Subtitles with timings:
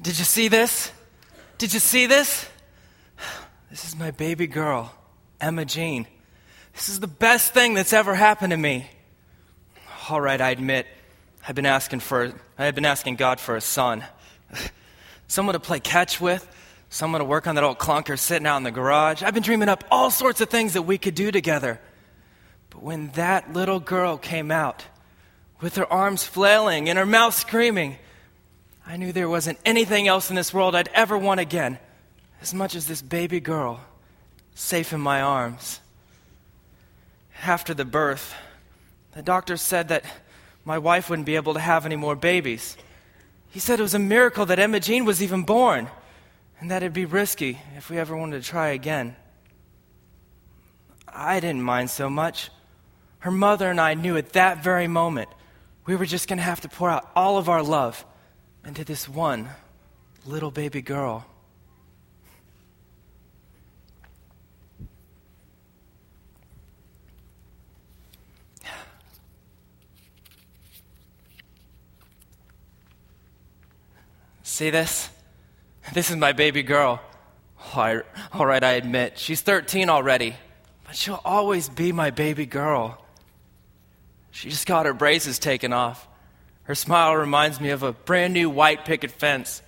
[0.00, 0.90] Did you see this?
[1.58, 2.48] Did you see this?
[3.70, 4.92] This is my baby girl,
[5.40, 6.06] Emma Jean.
[6.74, 8.88] This is the best thing that's ever happened to me.
[10.08, 10.86] All right, I admit,
[11.46, 14.04] I've been asking for I have been asking God for a son.
[15.28, 16.46] Someone to play catch with,
[16.90, 19.22] someone to work on that old clunker sitting out in the garage.
[19.22, 21.80] I've been dreaming up all sorts of things that we could do together.
[22.70, 24.84] But when that little girl came out,
[25.60, 27.96] with her arms flailing and her mouth screaming,
[28.86, 31.78] I knew there wasn't anything else in this world I'd ever want again,
[32.42, 33.80] as much as this baby girl,
[34.54, 35.80] safe in my arms.
[37.42, 38.34] After the birth,
[39.12, 40.04] the doctor said that
[40.64, 42.76] my wife wouldn't be able to have any more babies.
[43.50, 45.88] He said it was a miracle that Emma Jean was even born,
[46.60, 49.16] and that it'd be risky if we ever wanted to try again.
[51.08, 52.50] I didn't mind so much.
[53.20, 55.30] Her mother and I knew at that very moment
[55.86, 58.04] we were just going to have to pour out all of our love
[58.64, 59.48] into this one
[60.26, 61.26] little baby girl.
[74.54, 75.10] See this?
[75.94, 77.00] This is my baby girl.
[77.74, 80.36] Oh, I All right, I admit, she's 13 already,
[80.84, 83.04] but she'll always be my baby girl.
[84.30, 86.06] She just got her braces taken off.
[86.64, 89.62] Her smile reminds me of a brand new white picket fence,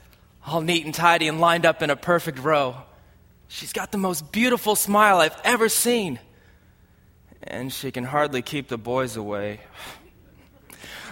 [0.46, 2.76] all neat and tidy and lined up in a perfect row.
[3.48, 6.18] She's got the most beautiful smile I've ever seen.
[7.42, 9.60] And she can hardly keep the boys away.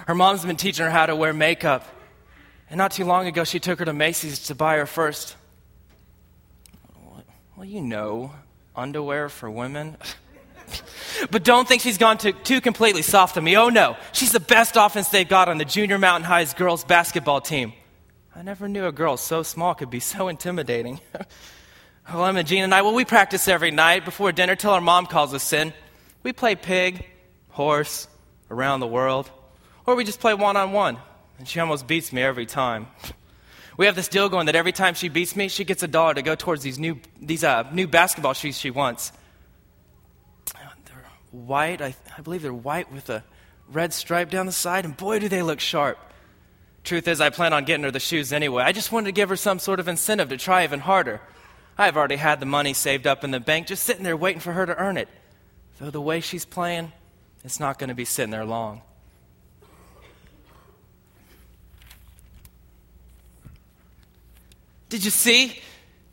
[0.07, 1.87] Her mom's been teaching her how to wear makeup.
[2.71, 5.37] And not too long ago, she took her to Macy's to buy her first,
[7.57, 8.33] well, you know,
[8.75, 9.97] underwear for women.
[11.31, 13.57] but don't think she's gone to, too completely soft on me.
[13.57, 17.41] Oh no, she's the best offense they've got on the Junior Mountain High's girls basketball
[17.41, 17.73] team.
[18.35, 21.01] I never knew a girl so small could be so intimidating.
[22.13, 25.07] well, Emma Jean and I, well, we practice every night before dinner till our mom
[25.07, 25.73] calls us in.
[26.23, 27.07] We play pig,
[27.51, 28.09] horse,
[28.51, 29.31] around the world,
[29.87, 30.99] or we just play one on one
[31.39, 32.87] and she almost beats me every time.
[33.77, 36.15] We have this deal going that every time she beats me, she gets a dollar
[36.15, 39.11] to go towards these new, these, uh, new basketball shoes she wants.
[41.35, 43.25] White, I, I believe they're white with a
[43.69, 45.99] red stripe down the side, and boy, do they look sharp.
[46.85, 48.63] Truth is, I plan on getting her the shoes anyway.
[48.63, 51.21] I just wanted to give her some sort of incentive to try even harder.
[51.77, 54.53] I've already had the money saved up in the bank, just sitting there waiting for
[54.53, 55.09] her to earn it.
[55.81, 56.93] Though the way she's playing,
[57.43, 58.83] it's not going to be sitting there long.
[64.89, 65.61] Did you see?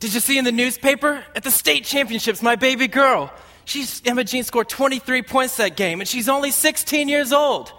[0.00, 1.24] Did you see in the newspaper?
[1.36, 3.32] At the state championships, my baby girl.
[3.64, 7.72] She's, Emma Jean scored 23 points that game, and she's only 16 years old.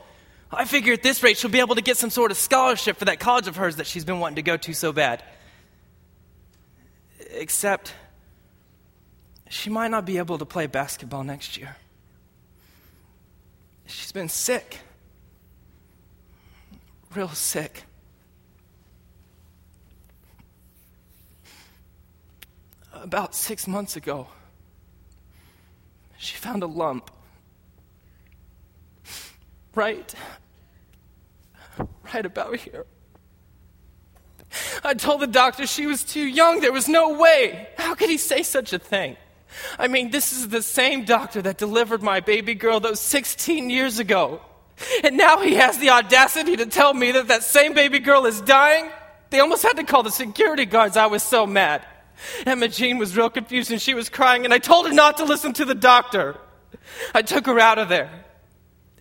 [0.52, 3.06] I figure at this rate, she'll be able to get some sort of scholarship for
[3.06, 5.24] that college of hers that she's been wanting to go to so bad.
[7.32, 7.94] Except,
[9.50, 11.76] she might not be able to play basketball next year.
[13.86, 14.80] She's been sick.
[17.14, 17.84] Real sick.
[23.04, 24.28] about six months ago,
[26.24, 27.12] she found a lump.
[29.76, 30.14] Right,
[32.14, 32.86] right about here.
[34.84, 36.60] I told the doctor she was too young.
[36.62, 37.70] There was no way.
[37.78, 39.18] How could he say such a thing?
[39.80, 44.00] I mean, this is the same doctor that delivered my baby girl those 16 years
[44.00, 44.42] ago.
[45.04, 48.42] And now he has the audacity to tell me that that same baby girl is
[48.42, 48.90] dying?
[49.30, 50.98] They almost had to call the security guards.
[50.98, 51.86] I was so mad.
[52.46, 55.26] Emma Jean was real confused and she was crying, and I told her not to
[55.26, 56.38] listen to the doctor.
[57.14, 58.10] I took her out of there.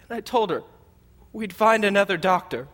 [0.08, 0.62] And I told her
[1.32, 2.68] we'd find another doctor.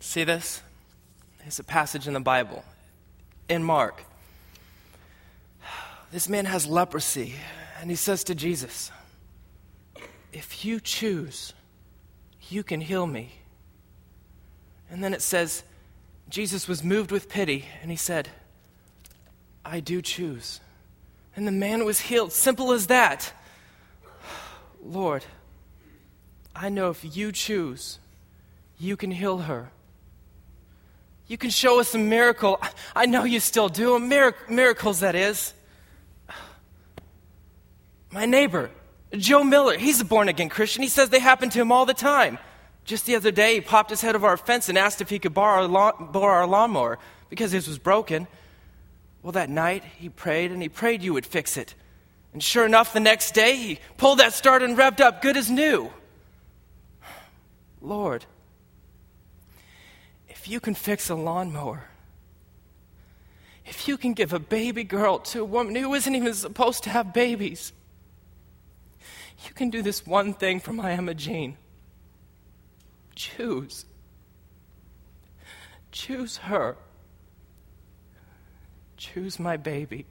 [0.00, 0.62] See this?
[1.44, 2.64] It's a passage in the Bible,
[3.48, 4.02] in Mark.
[6.10, 7.34] This man has leprosy,
[7.80, 8.90] and he says to Jesus,
[10.36, 11.54] if you choose,
[12.50, 13.32] you can heal me.
[14.90, 15.64] And then it says,
[16.28, 18.28] Jesus was moved with pity, and he said,
[19.64, 20.60] I do choose.
[21.34, 22.32] And the man was healed.
[22.32, 23.32] Simple as that.
[24.84, 25.24] Lord,
[26.54, 27.98] I know if you choose,
[28.78, 29.70] you can heal her.
[31.28, 32.60] You can show us a miracle.
[32.94, 33.98] I know you still do.
[33.98, 35.54] Mirac- miracles, that is.
[38.12, 38.70] My neighbor,
[39.14, 40.82] Joe Miller, he's a born again Christian.
[40.82, 42.38] He says they happen to him all the time.
[42.84, 45.18] Just the other day, he popped his head over our fence and asked if he
[45.18, 46.98] could borrow our, lawn, borrow our lawnmower
[47.28, 48.26] because his was broken.
[49.22, 51.74] Well, that night, he prayed and he prayed you would fix it.
[52.32, 55.50] And sure enough, the next day, he pulled that start and revved up good as
[55.50, 55.90] new.
[57.80, 58.24] Lord,
[60.28, 61.84] if you can fix a lawnmower,
[63.64, 66.90] if you can give a baby girl to a woman who isn't even supposed to
[66.90, 67.72] have babies,
[69.44, 71.56] you can do this one thing for my Emma Jean.
[73.14, 73.84] Choose.
[75.92, 76.76] Choose her.
[78.96, 80.06] Choose my baby.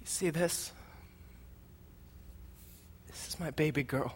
[0.00, 0.72] You see this?
[3.08, 4.14] This is my baby girl,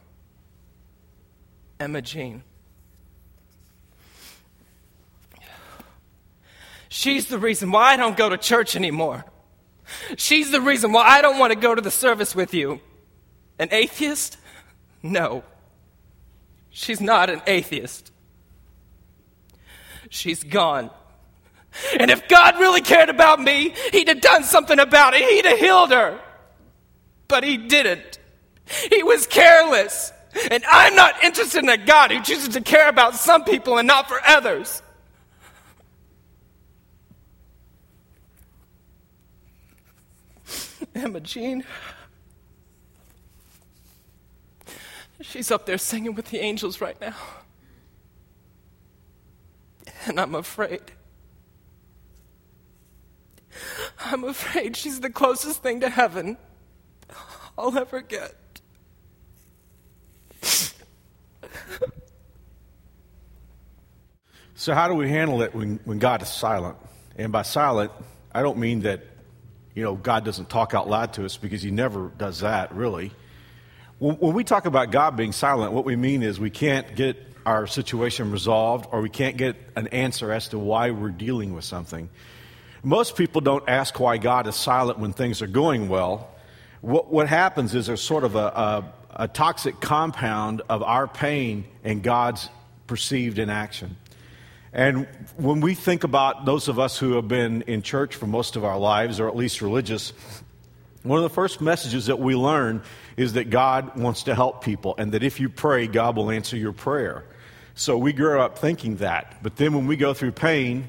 [1.78, 2.42] Emma Jean.
[6.88, 9.24] She's the reason why I don't go to church anymore.
[10.16, 12.80] She's the reason why I don't want to go to the service with you.
[13.58, 14.38] An atheist?
[15.02, 15.44] No.
[16.70, 18.12] She's not an atheist.
[20.08, 20.90] She's gone.
[21.98, 25.22] And if God really cared about me, He'd have done something about it.
[25.28, 26.20] He'd have healed her.
[27.28, 28.18] But He didn't.
[28.90, 30.12] He was careless.
[30.50, 33.86] And I'm not interested in a God who chooses to care about some people and
[33.88, 34.82] not for others.
[40.94, 41.64] Emma Jean.
[45.20, 47.16] She's up there singing with the angels right now.
[50.06, 50.82] And I'm afraid.
[53.98, 56.36] I'm afraid she's the closest thing to heaven
[57.58, 58.34] I'll ever get.
[64.58, 66.78] So, how do we handle it when, when God is silent?
[67.16, 67.92] And by silent,
[68.32, 69.02] I don't mean that
[69.76, 73.12] you know, God doesn't talk out loud to us because He never does that, really.
[73.98, 77.66] When we talk about God being silent, what we mean is we can't get our
[77.66, 82.08] situation resolved or we can't get an answer as to why we're dealing with something.
[82.82, 86.30] Most people don't ask why God is silent when things are going well.
[86.80, 91.64] What, what happens is there's sort of a, a, a toxic compound of our pain
[91.82, 92.48] and God's
[92.86, 93.96] perceived inaction.
[94.72, 98.56] And when we think about those of us who have been in church for most
[98.56, 100.12] of our lives, or at least religious,
[101.02, 102.82] one of the first messages that we learn
[103.16, 106.56] is that God wants to help people, and that if you pray, God will answer
[106.56, 107.24] your prayer.
[107.74, 109.42] So we grow up thinking that.
[109.42, 110.88] But then when we go through pain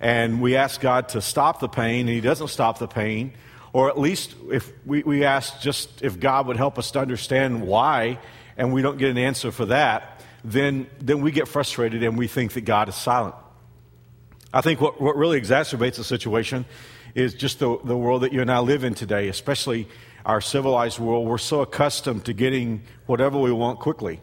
[0.00, 3.32] and we ask God to stop the pain, and He doesn't stop the pain,
[3.72, 7.66] or at least if we, we ask just if God would help us to understand
[7.66, 8.18] why,
[8.56, 12.26] and we don't get an answer for that, then, then we get frustrated and we
[12.26, 13.34] think that God is silent.
[14.52, 16.66] I think what, what really exacerbates the situation
[17.14, 19.88] is just the, the world that you and I live in today, especially
[20.26, 21.26] our civilized world.
[21.26, 24.20] We're so accustomed to getting whatever we want quickly.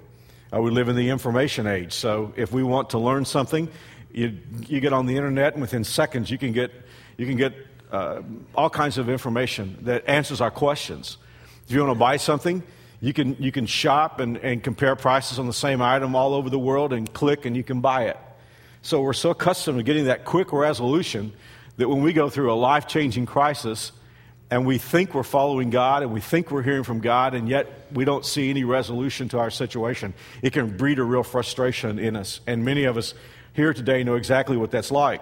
[0.54, 1.94] Uh, we live in the information age.
[1.94, 3.70] So if we want to learn something,
[4.12, 4.38] you,
[4.68, 6.72] you get on the internet, and within seconds, you can get,
[7.18, 7.54] you can get
[7.92, 8.22] uh,
[8.56, 11.18] all kinds of information that answers our questions.
[11.66, 12.64] If you want to buy something,
[13.02, 16.50] you can, you can shop and, and compare prices on the same item all over
[16.50, 18.18] the world and click and you can buy it.
[18.82, 21.34] So we're so accustomed to getting that quick resolution
[21.78, 23.92] that when we go through a life changing crisis
[24.52, 27.68] and we think we're following God and we think we're hearing from God and yet
[27.94, 32.16] we don't see any resolution to our situation, it can breed a real frustration in
[32.16, 32.42] us.
[32.48, 33.14] And many of us
[33.54, 35.22] here today know exactly what that's like.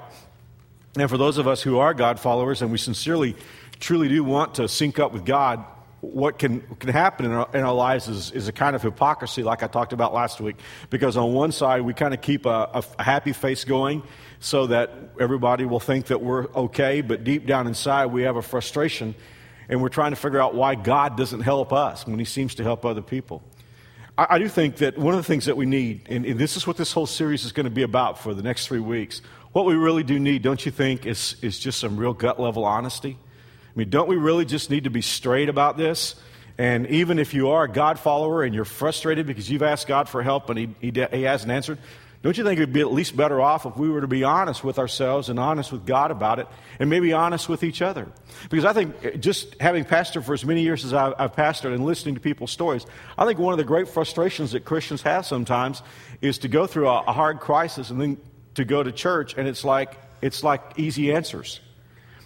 [1.01, 3.36] And for those of us who are God followers and we sincerely,
[3.80, 5.63] truly do want to sync up with God,
[6.01, 9.44] what can, can happen in our, in our lives is, is a kind of hypocrisy,
[9.44, 10.58] like I talked about last week.
[10.89, 14.04] Because on one side, we kind of keep a, a happy face going
[14.39, 18.42] so that everybody will think that we're okay, but deep down inside, we have a
[18.42, 19.16] frustration
[19.70, 22.63] and we're trying to figure out why God doesn't help us when He seems to
[22.63, 23.44] help other people.
[24.18, 26.58] I, I do think that one of the things that we need, and, and this
[26.58, 29.22] is what this whole series is going to be about for the next three weeks,
[29.58, 32.64] what we really do need, don't you think, is, is just some real gut level
[32.64, 33.18] honesty?
[33.20, 36.14] I mean, don't we really just need to be straight about this?
[36.60, 40.10] And even if you are a God follower and you're frustrated because you've asked God
[40.10, 41.80] for help and he, he, he hasn't answered,
[42.22, 44.24] don't you think it would be at least better off if we were to be
[44.24, 46.48] honest with ourselves and honest with God about it
[46.78, 48.08] and maybe honest with each other?
[48.52, 51.74] Because I think eh, just having pastored for as many years as I've, I've pastored
[51.74, 52.86] and listening to people's stories,
[53.18, 55.82] I think one of the great frustrations that Christians have sometimes
[56.22, 58.18] is to go through a, a hard crisis and then
[58.58, 61.62] to go to church and it's like, it's like easy answers.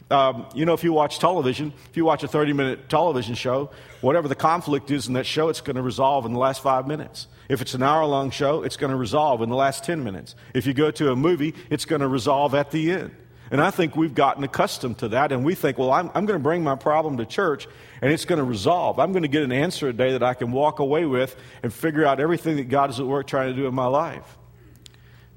[0.09, 3.69] Um, you know, if you watch television, if you watch a 30 minute television show,
[4.01, 6.85] whatever the conflict is in that show, it's going to resolve in the last five
[6.85, 7.27] minutes.
[7.47, 10.35] If it's an hour long show, it's going to resolve in the last 10 minutes.
[10.53, 13.15] If you go to a movie, it's going to resolve at the end.
[13.51, 16.39] And I think we've gotten accustomed to that, and we think, well, I'm, I'm going
[16.39, 17.67] to bring my problem to church,
[18.01, 18.99] and it's going to resolve.
[18.99, 22.05] I'm going to get an answer today that I can walk away with and figure
[22.05, 24.37] out everything that God is at work trying to do in my life.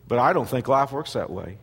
[0.09, 1.59] But I don't think life works that way.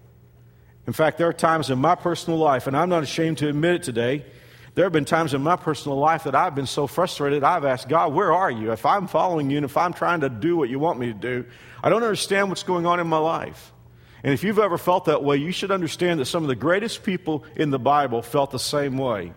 [0.87, 3.75] In fact, there are times in my personal life, and I'm not ashamed to admit
[3.75, 4.25] it today,
[4.73, 7.89] there have been times in my personal life that I've been so frustrated, I've asked
[7.89, 8.71] God, Where are you?
[8.71, 11.13] If I'm following you and if I'm trying to do what you want me to
[11.13, 11.45] do,
[11.83, 13.73] I don't understand what's going on in my life.
[14.23, 17.03] And if you've ever felt that way, you should understand that some of the greatest
[17.03, 19.33] people in the Bible felt the same way.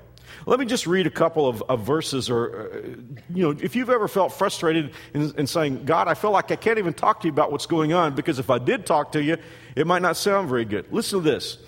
[0.47, 2.89] Let me just read a couple of, of verses, or, uh,
[3.33, 6.57] you know, if you've ever felt frustrated in, in, saying, God, I feel like I
[6.57, 9.23] can't even talk to you about what's going on because if I did talk to
[9.23, 9.39] you,
[9.77, 10.87] it might not sound very good.
[10.93, 11.59] Listen to this.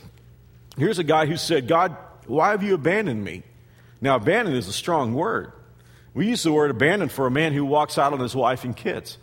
[0.77, 1.97] Here's a guy who said, God,
[2.27, 3.43] why have you abandoned me?
[4.01, 5.53] Now, abandon is a strong word.
[6.13, 8.77] We use the word abandon for a man who walks out on his wife and
[8.77, 9.19] kids.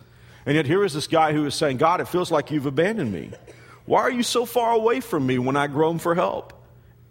[0.45, 3.11] And yet, here is this guy who is saying, God, it feels like you've abandoned
[3.11, 3.31] me.
[3.85, 6.53] Why are you so far away from me when I groan for help?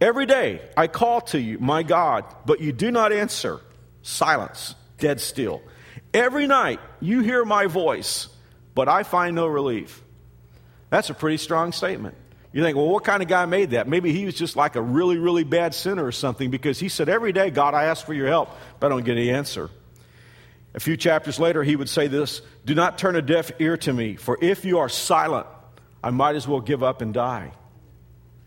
[0.02, 3.60] Every day I call to you, my God, but you do not answer.
[4.02, 5.62] Silence, dead still.
[6.12, 8.28] Every night you hear my voice,
[8.74, 10.02] but I find no relief.
[10.90, 12.16] That's a pretty strong statement.
[12.52, 13.86] You think, well, what kind of guy made that?
[13.86, 17.08] Maybe he was just like a really, really bad sinner or something because he said,
[17.08, 19.70] Every day, God, I ask for your help, but I don't get any answer.
[20.74, 23.92] A few chapters later, he would say this Do not turn a deaf ear to
[23.92, 25.46] me, for if you are silent,
[26.02, 27.52] I might as well give up and die.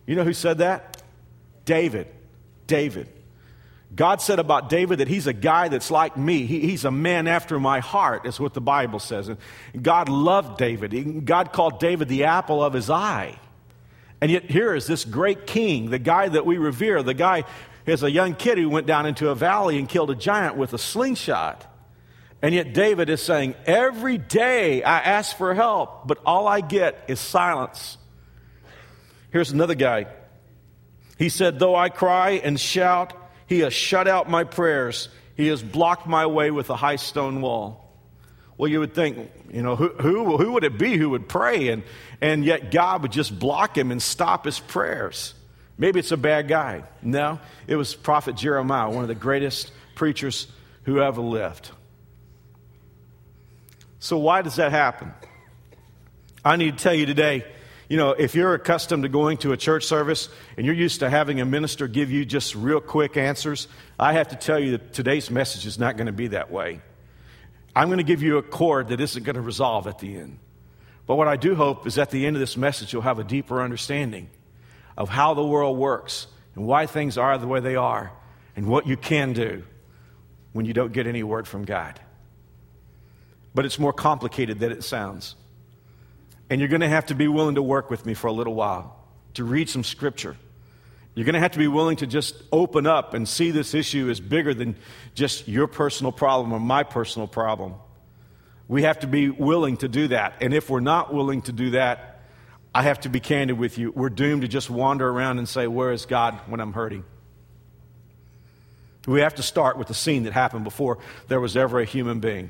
[0.05, 0.94] You know who said that?
[1.65, 2.07] David.
[2.67, 3.09] David.
[3.95, 6.45] God said about David that he's a guy that's like me.
[6.45, 9.29] He, he's a man after my heart, is what the Bible says.
[9.29, 9.37] And
[9.81, 11.25] God loved David.
[11.25, 13.39] God called David the apple of his eye.
[14.19, 17.43] And yet, here is this great king, the guy that we revere, the guy
[17.85, 20.73] as a young kid who went down into a valley and killed a giant with
[20.73, 21.65] a slingshot.
[22.41, 27.05] And yet, David is saying, Every day I ask for help, but all I get
[27.07, 27.97] is silence.
[29.31, 30.07] Here's another guy.
[31.17, 33.13] He said, Though I cry and shout,
[33.47, 35.09] he has shut out my prayers.
[35.35, 37.81] He has blocked my way with a high stone wall.
[38.57, 41.69] Well, you would think, you know, who, who, who would it be who would pray
[41.69, 41.83] and,
[42.21, 45.33] and yet God would just block him and stop his prayers?
[45.77, 46.83] Maybe it's a bad guy.
[47.01, 50.47] No, it was Prophet Jeremiah, one of the greatest preachers
[50.83, 51.69] who ever lived.
[53.99, 55.11] So, why does that happen?
[56.45, 57.45] I need to tell you today
[57.87, 61.09] you know, if you're accustomed to going to a church service and you're used to
[61.09, 63.67] having a minister give you just real quick answers,
[63.99, 66.81] I have to tell you that today's message is not going to be that way.
[67.75, 70.39] I'm going to give you a chord that isn't going to resolve at the end.
[71.05, 73.23] But what I do hope is at the end of this message, you'll have a
[73.23, 74.29] deeper understanding
[74.97, 78.11] of how the world works and why things are the way they are
[78.55, 79.63] and what you can do
[80.53, 81.99] when you don't get any word from God.
[83.53, 85.35] But it's more complicated than it sounds.
[86.49, 88.53] And you're going to have to be willing to work with me for a little
[88.53, 88.99] while
[89.33, 90.37] to read some scripture
[91.15, 94.09] you're going to have to be willing to just open up and see this issue
[94.09, 94.75] as bigger than
[95.15, 97.75] just your personal problem or my personal problem.
[98.67, 100.35] We have to be willing to do that.
[100.41, 102.19] And if we're not willing to do that,
[102.73, 103.91] I have to be candid with you.
[103.91, 107.05] We're doomed to just wander around and say, Where is God when I'm hurting?
[109.07, 110.97] We have to start with the scene that happened before
[111.29, 112.49] there was ever a human being.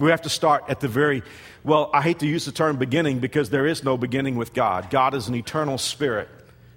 [0.00, 1.22] We have to start at the very,
[1.62, 4.88] well, I hate to use the term beginning because there is no beginning with God.
[4.88, 6.28] God is an eternal spirit.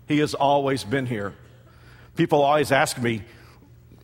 [0.10, 1.34] He has always been here.
[2.18, 3.24] People always ask me,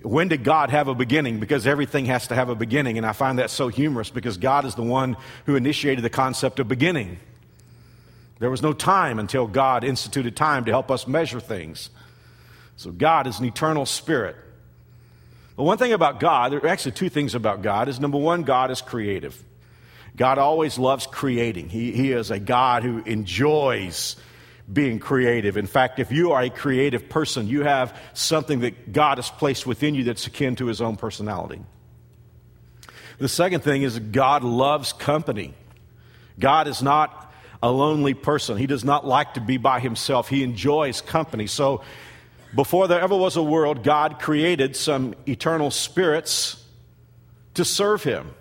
[0.03, 1.41] when did God have a beginning?
[1.41, 2.97] Because everything has to have a beginning.
[2.97, 6.59] And I find that so humorous because God is the one who initiated the concept
[6.61, 7.19] of beginning.
[8.39, 11.89] There was no time until God instituted time to help us measure things.
[12.77, 14.38] So God is an eternal spirit.
[15.59, 18.43] But one thing about God, there are actually two things about God, is number one,
[18.43, 19.43] God is creative.
[20.15, 21.67] God always loves creating.
[21.67, 24.15] He, he is a God who enjoys
[24.71, 25.57] being creative.
[25.57, 29.67] In fact, if you are a creative person, you have something that God has placed
[29.67, 31.61] within you that's akin to his own personality.
[33.17, 35.55] The second thing is God loves company.
[36.39, 38.55] God is not a lonely person.
[38.55, 40.29] He does not like to be by himself.
[40.29, 41.47] He enjoys company.
[41.47, 41.81] So,
[42.53, 46.63] before there ever was a world, God created some eternal spirits
[47.53, 48.33] to serve him,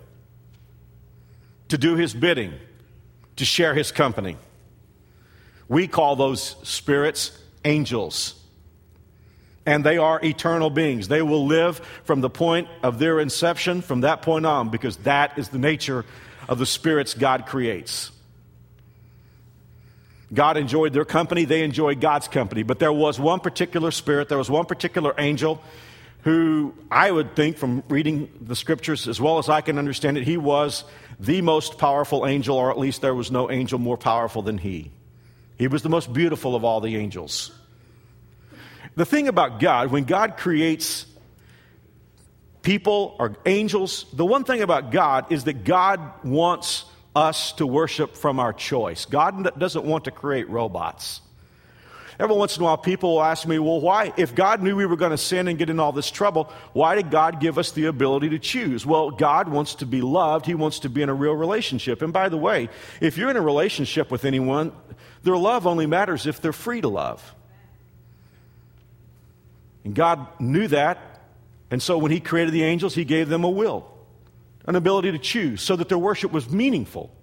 [1.67, 2.53] to do his bidding,
[3.35, 4.37] to share his company.
[5.67, 8.35] We call those spirits angels.
[9.65, 11.07] And they are eternal beings.
[11.07, 15.37] They will live from the point of their inception, from that point on, because that
[15.37, 16.05] is the nature
[16.47, 18.11] of the spirits God creates.
[20.33, 22.63] God enjoyed their company, they enjoyed God's company.
[22.63, 25.61] But there was one particular spirit, there was one particular angel
[26.23, 30.25] who I would think from reading the scriptures as well as I can understand it,
[30.25, 30.83] he was
[31.19, 34.91] the most powerful angel, or at least there was no angel more powerful than he.
[35.57, 37.51] He was the most beautiful of all the angels.
[38.95, 41.05] The thing about God, when God creates
[42.61, 46.85] people or angels, the one thing about God is that God wants
[47.19, 49.05] us to worship from our choice.
[49.05, 51.21] God doesn't want to create robots.
[52.17, 54.85] Every once in a while, people will ask me, well, why, if God knew we
[54.85, 57.71] were going to sin and get in all this trouble, why did God give us
[57.71, 58.85] the ability to choose?
[58.85, 60.45] Well, God wants to be loved.
[60.45, 62.01] He wants to be in a real relationship.
[62.01, 64.73] And by the way, if you're in a relationship with anyone,
[65.23, 67.35] their love only matters if they're free to love.
[69.85, 71.21] And God knew that.
[71.71, 73.89] And so when He created the angels, He gave them a will,
[74.65, 77.15] an ability to choose, so that their worship was meaningful.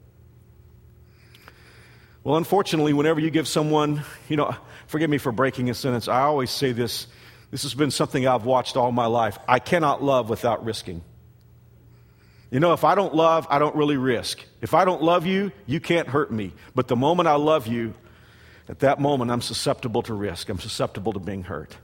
[2.24, 4.54] Well, unfortunately, whenever you give someone, you know,
[4.88, 7.06] forgive me for breaking a sentence, I always say this.
[7.52, 9.38] This has been something I've watched all my life.
[9.46, 11.02] I cannot love without risking.
[12.50, 14.44] You know, if I don't love, I don't really risk.
[14.60, 16.52] If I don't love you, you can't hurt me.
[16.74, 17.94] But the moment I love you,
[18.68, 20.48] at that moment, I'm susceptible to risk.
[20.48, 21.76] I'm susceptible to being hurt.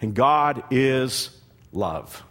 [0.00, 1.30] And God is
[1.72, 2.24] love.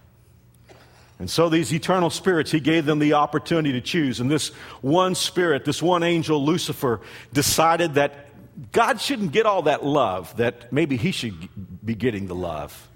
[1.20, 4.20] And so, these eternal spirits, he gave them the opportunity to choose.
[4.20, 4.50] And this
[4.82, 7.02] one spirit, this one angel, Lucifer,
[7.34, 8.28] decided that
[8.72, 11.50] God shouldn't get all that love, that maybe he should
[11.84, 12.88] be getting the love.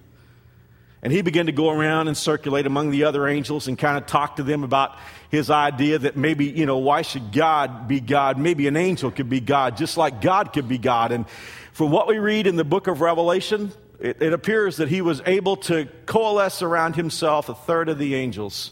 [1.04, 4.06] And he began to go around and circulate among the other angels and kind of
[4.06, 4.96] talk to them about
[5.30, 8.38] his idea that maybe, you know, why should God be God?
[8.38, 11.12] Maybe an angel could be God, just like God could be God.
[11.12, 11.28] And
[11.74, 13.72] from what we read in the book of Revelation,
[14.02, 18.16] it, it appears that he was able to coalesce around himself a third of the
[18.16, 18.72] angels,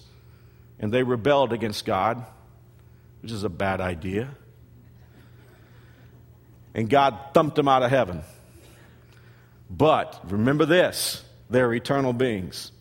[0.79, 2.25] and they rebelled against God,
[3.21, 4.29] which is a bad idea.
[6.73, 8.21] And God thumped them out of heaven.
[9.69, 12.71] But remember this they're eternal beings.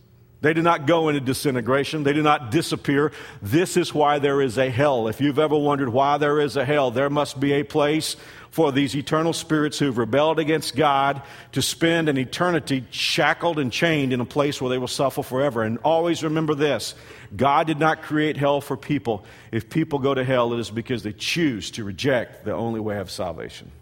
[0.41, 2.05] They do not go into disintegration.
[2.05, 3.11] They do not disappear.
[3.43, 5.09] This is why there is a hell.
[5.09, 8.17] If you've ever wondered why there is a hell, there must be a place
[8.51, 14.13] for these eternal spirits who've rebelled against God to spend an eternity shackled and chained
[14.13, 15.65] in a place where they will suffer forever.
[15.65, 16.95] And always remember this
[17.37, 19.25] God did not create hell for people.
[19.51, 22.99] If people go to hell, it is because they choose to reject the only way
[22.99, 23.73] of salvation.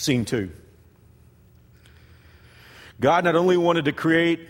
[0.00, 0.50] Scene two.
[3.02, 4.48] God not only wanted to create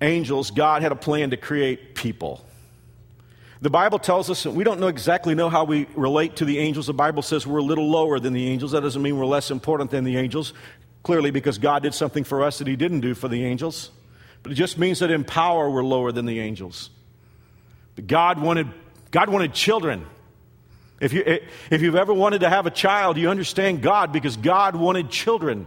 [0.00, 2.42] angels, God had a plan to create people.
[3.60, 6.58] The Bible tells us, that we don't know exactly know how we relate to the
[6.58, 6.86] angels.
[6.86, 8.72] The Bible says we're a little lower than the angels.
[8.72, 10.54] That doesn't mean we're less important than the angels,
[11.02, 13.90] clearly because God did something for us that He didn't do for the angels.
[14.42, 16.88] But it just means that in power we're lower than the angels.
[17.96, 18.68] But God wanted,
[19.10, 20.06] God wanted children.
[21.00, 21.38] If, you, eh,
[21.70, 25.66] if you've ever wanted to have a child, you understand God because God wanted children.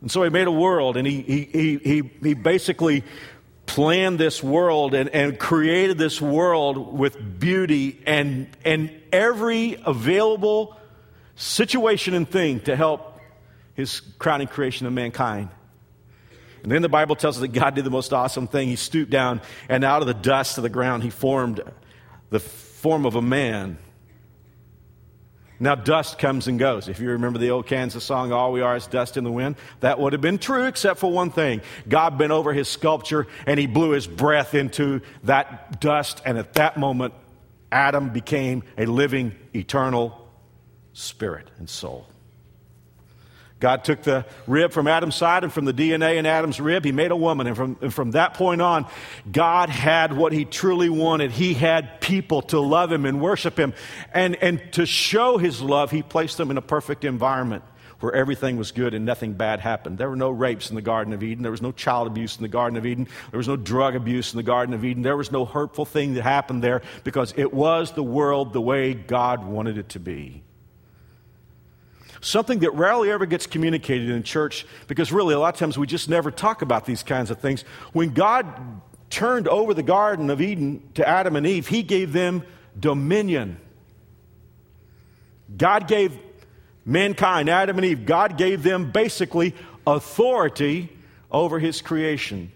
[0.00, 3.04] And so he made a world and he, he, he, he basically
[3.66, 10.76] planned this world and, and created this world with beauty and, and every available
[11.36, 13.20] situation and thing to help
[13.74, 15.50] his crowning creation of mankind.
[16.62, 18.68] And then the Bible tells us that God did the most awesome thing.
[18.68, 21.60] He stooped down and out of the dust of the ground, he formed
[22.30, 22.40] the
[22.80, 23.76] form of a man.
[25.62, 26.88] Now, dust comes and goes.
[26.88, 29.56] If you remember the old Kansas song, All We Are is Dust in the Wind,
[29.80, 31.60] that would have been true except for one thing.
[31.86, 36.54] God bent over his sculpture and he blew his breath into that dust, and at
[36.54, 37.12] that moment,
[37.70, 40.26] Adam became a living, eternal
[40.94, 42.06] spirit and soul.
[43.60, 46.92] God took the rib from Adam's side and from the DNA in Adam's rib, he
[46.92, 47.46] made a woman.
[47.46, 48.86] And from, and from that point on,
[49.30, 51.30] God had what he truly wanted.
[51.30, 53.74] He had people to love him and worship him.
[54.14, 57.62] And, and to show his love, he placed them in a perfect environment
[58.00, 59.98] where everything was good and nothing bad happened.
[59.98, 61.42] There were no rapes in the Garden of Eden.
[61.42, 63.08] There was no child abuse in the Garden of Eden.
[63.30, 65.02] There was no drug abuse in the Garden of Eden.
[65.02, 68.94] There was no hurtful thing that happened there because it was the world the way
[68.94, 70.42] God wanted it to be.
[72.20, 75.86] Something that rarely ever gets communicated in church because really a lot of times we
[75.86, 77.62] just never talk about these kinds of things.
[77.92, 78.46] When God
[79.08, 82.44] turned over the Garden of Eden to Adam and Eve, He gave them
[82.78, 83.58] dominion.
[85.56, 86.16] God gave
[86.84, 89.54] mankind, Adam and Eve, God gave them basically
[89.86, 90.96] authority
[91.30, 92.52] over His creation.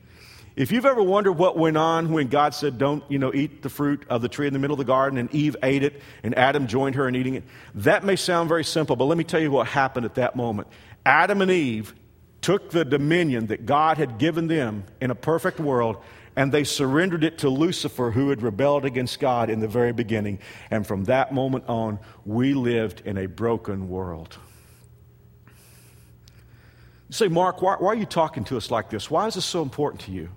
[0.57, 3.69] If you've ever wondered what went on when God said, Don't, you know, eat the
[3.69, 6.37] fruit of the tree in the middle of the garden, and Eve ate it, and
[6.39, 9.41] Adam joined her in eating it, that may sound very simple, but let me tell
[9.41, 10.69] you what happened at that moment.
[11.05, 11.93] Adam and Eve
[12.41, 15.97] took the dominion that God had given them in a perfect world,
[16.37, 20.39] and they surrendered it to Lucifer, who had rebelled against God in the very beginning.
[20.71, 24.37] And from that moment on, we lived in a broken world.
[27.09, 29.11] You say, Mark, why, why are you talking to us like this?
[29.11, 30.31] Why is this so important to you?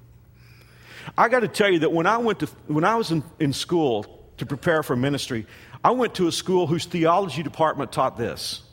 [1.17, 3.53] I got to tell you that when I went to when I was in, in
[3.53, 5.45] school, to prepare for ministry,
[5.83, 8.63] I went to a school whose theology department taught this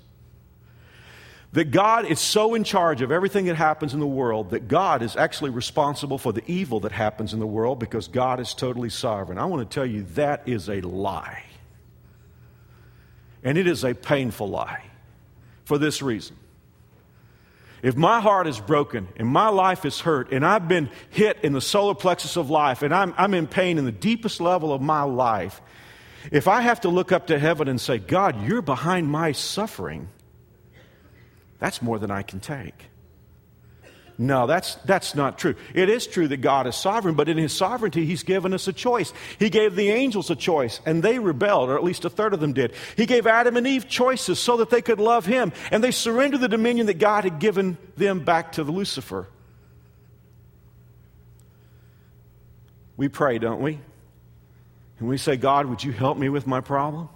[1.53, 5.03] that God is so in charge of everything that happens in the world that God
[5.03, 8.90] is actually responsible for the evil that happens in the world because God is totally
[8.90, 9.38] sovereign.
[9.38, 11.44] I want to tell you that is a lie.
[13.44, 14.83] And it is a painful lie
[15.64, 16.35] for this reason.
[17.85, 21.53] If my heart is broken and my life is hurt and I've been hit in
[21.53, 24.81] the solar plexus of life and I'm, I'm in pain in the deepest level of
[24.81, 25.61] my life,
[26.33, 30.09] if I have to look up to heaven and say, God, you're behind my suffering,
[31.59, 32.87] that's more than I can take.
[34.16, 35.57] No, that's, that's not true.
[35.74, 38.72] It is true that God is sovereign, but in His sovereignty, He's given us a
[38.72, 39.12] choice.
[39.40, 42.38] He gave the angels a choice, and they rebelled, or at least a third of
[42.38, 42.74] them did.
[42.96, 46.40] He gave Adam and Eve choices so that they could love Him, and they surrendered
[46.40, 49.27] the dominion that God had given them back to Lucifer.
[52.96, 53.81] We pray, don't we?
[55.00, 57.09] And we say, God, would you help me with my problem?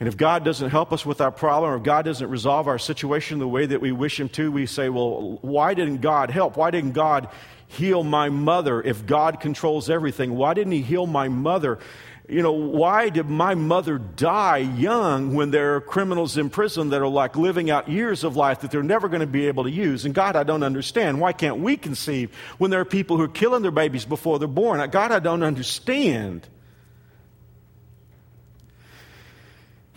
[0.00, 2.78] And if God doesn't help us with our problem, or if God doesn't resolve our
[2.78, 6.56] situation the way that we wish Him to, we say, Well, why didn't God help?
[6.56, 7.28] Why didn't God
[7.66, 10.36] heal my mother if God controls everything?
[10.36, 11.80] Why didn't He heal my mother?
[12.28, 17.00] You know, why did my mother die young when there are criminals in prison that
[17.00, 19.70] are like living out years of life that they're never going to be able to
[19.70, 20.04] use?
[20.04, 21.20] And God, I don't understand.
[21.20, 24.46] Why can't we conceive when there are people who are killing their babies before they're
[24.46, 24.88] born?
[24.90, 26.46] God, I don't understand.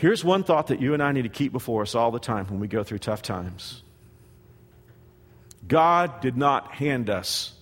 [0.01, 2.47] Here's one thought that you and I need to keep before us all the time
[2.47, 3.83] when we go through tough times
[5.67, 7.53] God did not hand us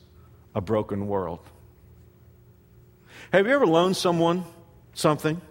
[0.56, 1.42] a broken world.
[3.34, 4.46] Have you ever loaned someone
[4.94, 5.42] something,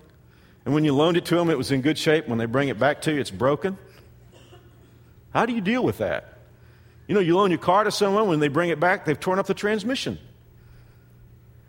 [0.65, 2.27] and when you loaned it to them, it was in good shape?
[2.27, 3.77] When they bring it back to you, it's broken?
[5.35, 6.39] How do you deal with that?
[7.07, 9.39] You know, you loan your car to someone, when they bring it back, they've torn
[9.39, 10.19] up the transmission.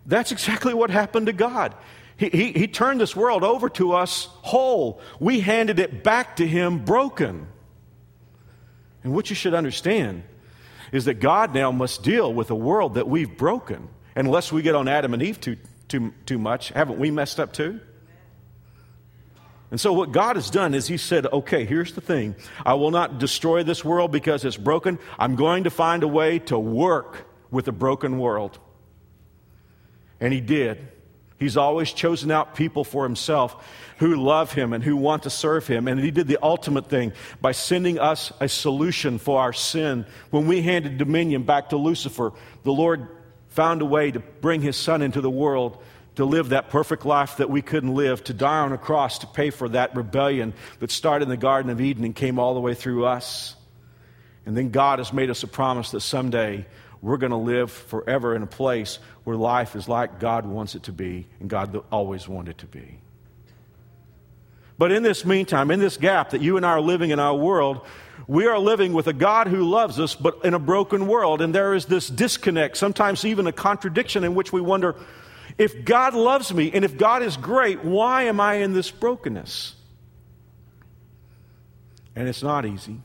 [0.05, 1.75] That's exactly what happened to God.
[2.19, 4.99] He, he, turned this world over to us whole.
[5.21, 7.47] We handed it back to Him broken.
[9.05, 10.23] And what you should understand
[10.91, 13.87] is that God now must deal with a world that we've broken.
[14.17, 15.55] Unless we get on Adam and Eve too,
[15.87, 17.79] too, too much, haven't we messed up too?
[19.71, 22.35] And so, what God has done is He said, okay, here's the thing.
[22.65, 24.99] I will not destroy this world because it's broken.
[25.17, 28.59] I'm going to find a way to work with a broken world.
[30.19, 30.85] And He did.
[31.39, 33.65] He's always chosen out people for himself
[33.97, 35.87] who love him and who want to serve him.
[35.87, 40.05] And he did the ultimate thing by sending us a solution for our sin.
[40.31, 43.07] When we handed dominion back to Lucifer, the Lord
[43.47, 45.81] found a way to bring his son into the world
[46.15, 49.27] to live that perfect life that we couldn't live, to die on a cross to
[49.27, 52.59] pay for that rebellion that started in the Garden of Eden and came all the
[52.59, 53.55] way through us.
[54.45, 56.65] And then God has made us a promise that someday
[57.01, 60.83] we're going to live forever in a place where life is like God wants it
[60.83, 62.99] to be and God always wanted it to be.
[64.77, 67.35] But in this meantime, in this gap that you and I are living in our
[67.35, 67.85] world,
[68.27, 71.41] we are living with a God who loves us, but in a broken world.
[71.41, 74.95] And there is this disconnect, sometimes even a contradiction in which we wonder
[75.57, 79.75] if God loves me and if God is great, why am I in this brokenness?
[82.15, 83.01] And it's not easy.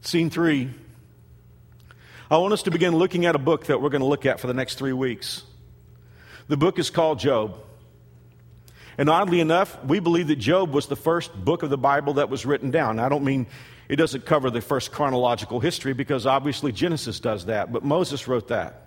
[0.00, 0.70] Scene three
[2.28, 4.40] I want us to begin looking at a book that we're going to look at
[4.40, 5.44] for the next three weeks.
[6.48, 7.56] The book is called Job.
[8.98, 12.28] And oddly enough, we believe that Job was the first book of the Bible that
[12.28, 12.98] was written down.
[12.98, 13.46] I don't mean
[13.88, 18.48] it doesn't cover the first chronological history because obviously Genesis does that, but Moses wrote
[18.48, 18.85] that.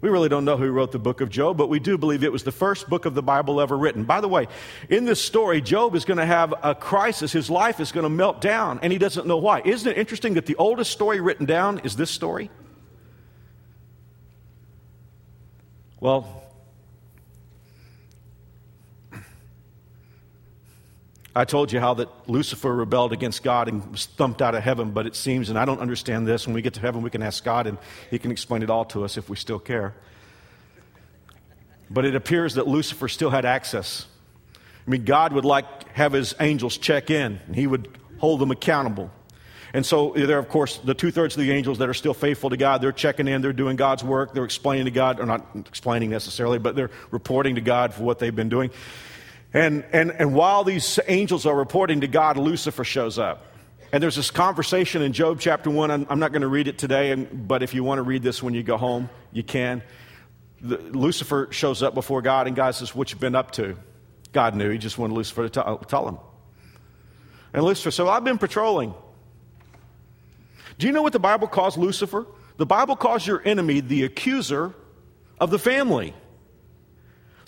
[0.00, 2.32] We really don't know who wrote the book of Job, but we do believe it
[2.32, 4.04] was the first book of the Bible ever written.
[4.04, 4.48] By the way,
[4.88, 7.32] in this story, Job is going to have a crisis.
[7.32, 9.60] His life is going to melt down, and he doesn't know why.
[9.62, 12.50] Isn't it interesting that the oldest story written down is this story?
[16.00, 16.44] Well,
[21.34, 24.90] I told you how that Lucifer rebelled against God and was thumped out of heaven,
[24.90, 27.22] but it seems, and I don't understand this, when we get to heaven, we can
[27.22, 27.78] ask God and
[28.10, 29.94] He can explain it all to us if we still care.
[31.88, 34.06] But it appears that Lucifer still had access.
[34.86, 38.50] I mean, God would like have His angels check in, and He would hold them
[38.50, 39.10] accountable.
[39.72, 42.50] And so there, of course, the two thirds of the angels that are still faithful
[42.50, 45.46] to God, they're checking in, they're doing God's work, they're explaining to God, or not
[45.54, 48.70] explaining necessarily, but they're reporting to God for what they've been doing.
[49.52, 53.46] And, and, and while these angels are reporting to God, Lucifer shows up.
[53.92, 55.90] And there's this conversation in Job chapter 1.
[55.90, 58.22] I'm, I'm not going to read it today, and, but if you want to read
[58.22, 59.82] this when you go home, you can.
[60.60, 63.76] The, Lucifer shows up before God, and God says, What you been up to?
[64.32, 64.70] God knew.
[64.70, 66.18] He just wanted Lucifer to tell, uh, tell him.
[67.52, 68.94] And Lucifer said, well, I've been patrolling.
[70.78, 72.26] Do you know what the Bible calls Lucifer?
[72.56, 74.72] The Bible calls your enemy the accuser
[75.40, 76.14] of the family.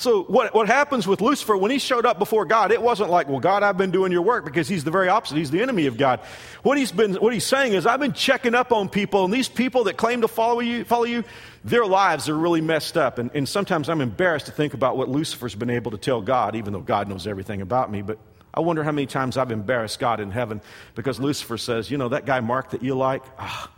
[0.03, 3.29] So, what, what happens with Lucifer when he showed up before God, it wasn't like,
[3.29, 5.37] well, God, I've been doing your work because he's the very opposite.
[5.37, 6.19] He's the enemy of God.
[6.65, 9.49] What he's, been, what he's saying is, I've been checking up on people, and these
[9.49, 11.23] people that claim to follow you, follow you
[11.63, 13.19] their lives are really messed up.
[13.19, 16.57] And, and sometimes I'm embarrassed to think about what Lucifer's been able to tell God,
[16.57, 18.03] even though God knows everything about me.
[18.03, 18.19] But
[18.53, 20.63] I wonder how many times I've embarrassed God in heaven
[20.97, 23.71] because Lucifer says, you know, that guy Mark that you like, ah,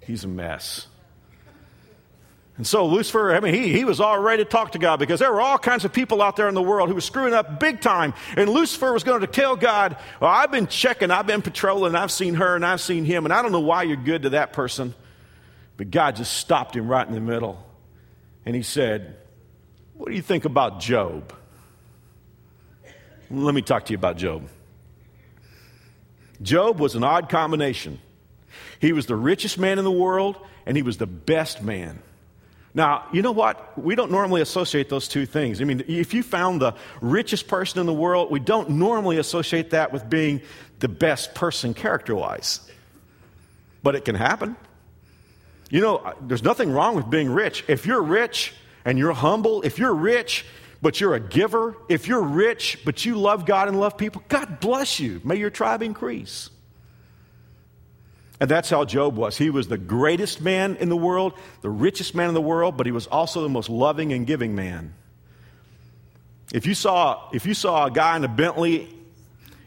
[0.00, 0.86] he's a mess.
[2.56, 5.20] And so Lucifer, I mean, he, he was all ready to talk to God because
[5.20, 7.60] there were all kinds of people out there in the world who were screwing up
[7.60, 8.14] big time.
[8.34, 12.10] And Lucifer was going to tell God, well, I've been checking, I've been patrolling, I've
[12.10, 14.54] seen her and I've seen him, and I don't know why you're good to that
[14.54, 14.94] person.
[15.76, 17.62] But God just stopped him right in the middle.
[18.46, 19.16] And he said,
[19.94, 21.34] What do you think about Job?
[23.30, 24.48] Let me talk to you about Job.
[26.40, 27.98] Job was an odd combination.
[28.80, 31.98] He was the richest man in the world, and he was the best man.
[32.76, 33.78] Now, you know what?
[33.82, 35.62] We don't normally associate those two things.
[35.62, 39.70] I mean, if you found the richest person in the world, we don't normally associate
[39.70, 40.42] that with being
[40.80, 42.60] the best person character wise.
[43.82, 44.56] But it can happen.
[45.70, 47.64] You know, there's nothing wrong with being rich.
[47.66, 48.52] If you're rich
[48.84, 50.44] and you're humble, if you're rich
[50.82, 54.60] but you're a giver, if you're rich but you love God and love people, God
[54.60, 55.22] bless you.
[55.24, 56.50] May your tribe increase.
[58.38, 59.38] And that's how Job was.
[59.38, 62.86] He was the greatest man in the world, the richest man in the world, but
[62.86, 64.94] he was also the most loving and giving man.
[66.52, 68.94] If you saw, if you saw a guy in a Bentley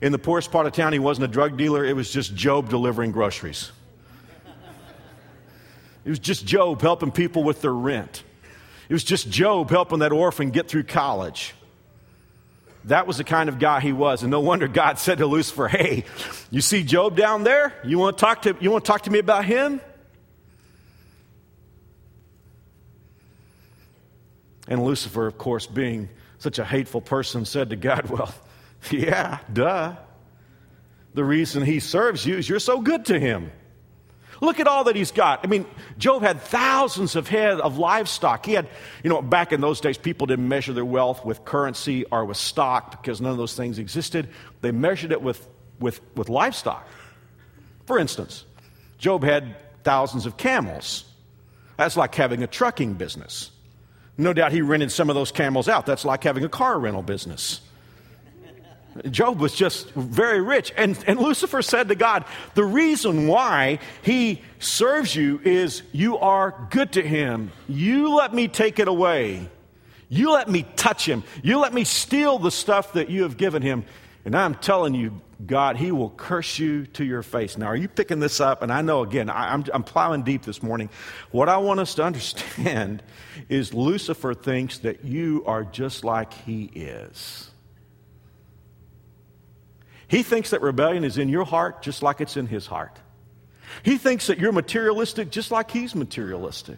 [0.02, 2.70] in the poorest part of town, he wasn't a drug dealer, it was just Job
[2.70, 3.72] delivering groceries.
[6.06, 8.24] It was just Job helping people with their rent.
[8.88, 11.54] It was just Job helping that orphan get through college.
[12.86, 14.24] That was the kind of guy he was.
[14.24, 16.06] And no wonder God said to Lucifer, Hey,
[16.50, 17.74] you see Job down there?
[17.84, 19.82] You want to talk to, you want to, talk to me about him?
[24.68, 28.34] And Lucifer, of course, being such a hateful person, said to God, Well,
[28.92, 29.96] yeah, duh.
[31.16, 33.52] The reason he serves you is you're so good to him.
[34.42, 35.42] Look at all that he's got.
[35.44, 35.66] I mean,
[35.98, 38.46] Job had thousands of head of livestock.
[38.46, 38.70] He had,
[39.04, 42.38] you know, back in those days, people didn't measure their wealth with currency or with
[42.38, 44.30] stock because none of those things existed.
[44.62, 45.46] They measured it with,
[45.80, 46.88] with, with livestock.
[47.86, 48.46] For instance,
[48.98, 51.04] Job had thousands of camels.
[51.76, 53.52] That's like having a trucking business.
[54.18, 55.86] No doubt he rented some of those camels out.
[55.86, 57.62] That's like having a car rental business.
[59.10, 60.74] Job was just very rich.
[60.76, 66.68] And, and Lucifer said to God, The reason why he serves you is you are
[66.70, 67.52] good to him.
[67.68, 69.50] You let me take it away.
[70.10, 71.24] You let me touch him.
[71.44, 73.86] You let me steal the stuff that you have given him.
[74.26, 77.58] And I'm telling you, God, he will curse you to your face.
[77.58, 78.62] Now, are you picking this up?
[78.62, 80.90] And I know, again, I, I'm, I'm plowing deep this morning.
[81.32, 83.02] What I want us to understand
[83.48, 87.49] is Lucifer thinks that you are just like he is.
[90.10, 92.98] He thinks that rebellion is in your heart just like it's in his heart.
[93.84, 96.78] He thinks that you're materialistic just like he's materialistic.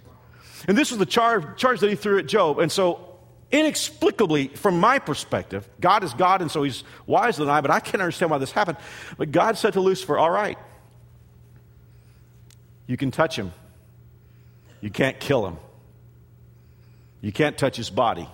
[0.67, 2.59] And this was the charge, charge that he threw at Job.
[2.59, 3.17] And so,
[3.49, 7.79] inexplicably, from my perspective, God is God, and so he's wiser than I, but I
[7.79, 8.77] can't understand why this happened.
[9.17, 10.57] But God said to Lucifer, All right,
[12.85, 13.53] you can touch him,
[14.81, 15.57] you can't kill him,
[17.21, 18.27] you can't touch his body,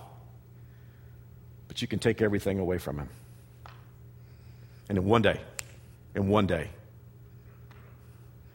[1.68, 3.08] but you can take everything away from him.
[4.88, 5.40] And in one day,
[6.14, 6.70] in one day.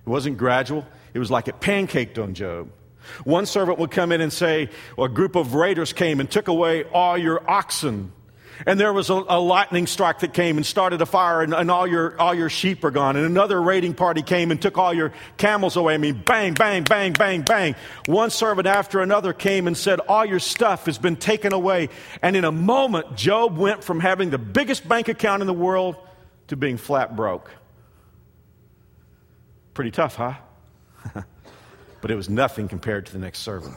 [0.05, 2.69] It wasn't gradual, it was like it pancaked on Job.
[3.23, 6.47] One servant would come in and say, well, a group of raiders came and took
[6.47, 8.11] away all your oxen.
[8.65, 11.71] And there was a, a lightning strike that came and started a fire, and, and,
[11.71, 13.15] all, your, all your sheep are gone.
[13.15, 15.95] And another raiding party came and took all your camels away.
[15.95, 17.75] I mean, bang, bang, bang, bang, bang.
[18.05, 21.89] One servant after another came and said, All your stuff has been taken away.
[22.21, 25.95] And in a moment, Job went from having the biggest bank account in the world
[26.47, 27.49] to being flat broke.
[29.73, 30.33] Pretty tough, huh?
[32.01, 33.75] but it was nothing compared to the next servant.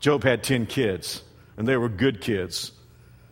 [0.00, 1.22] Job had 10 kids,
[1.56, 2.72] and they were good kids.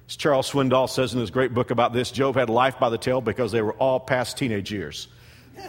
[0.09, 2.99] As Charles Swindoll says in his great book about this, Job had life by the
[2.99, 5.09] tail because they were all past teenage years.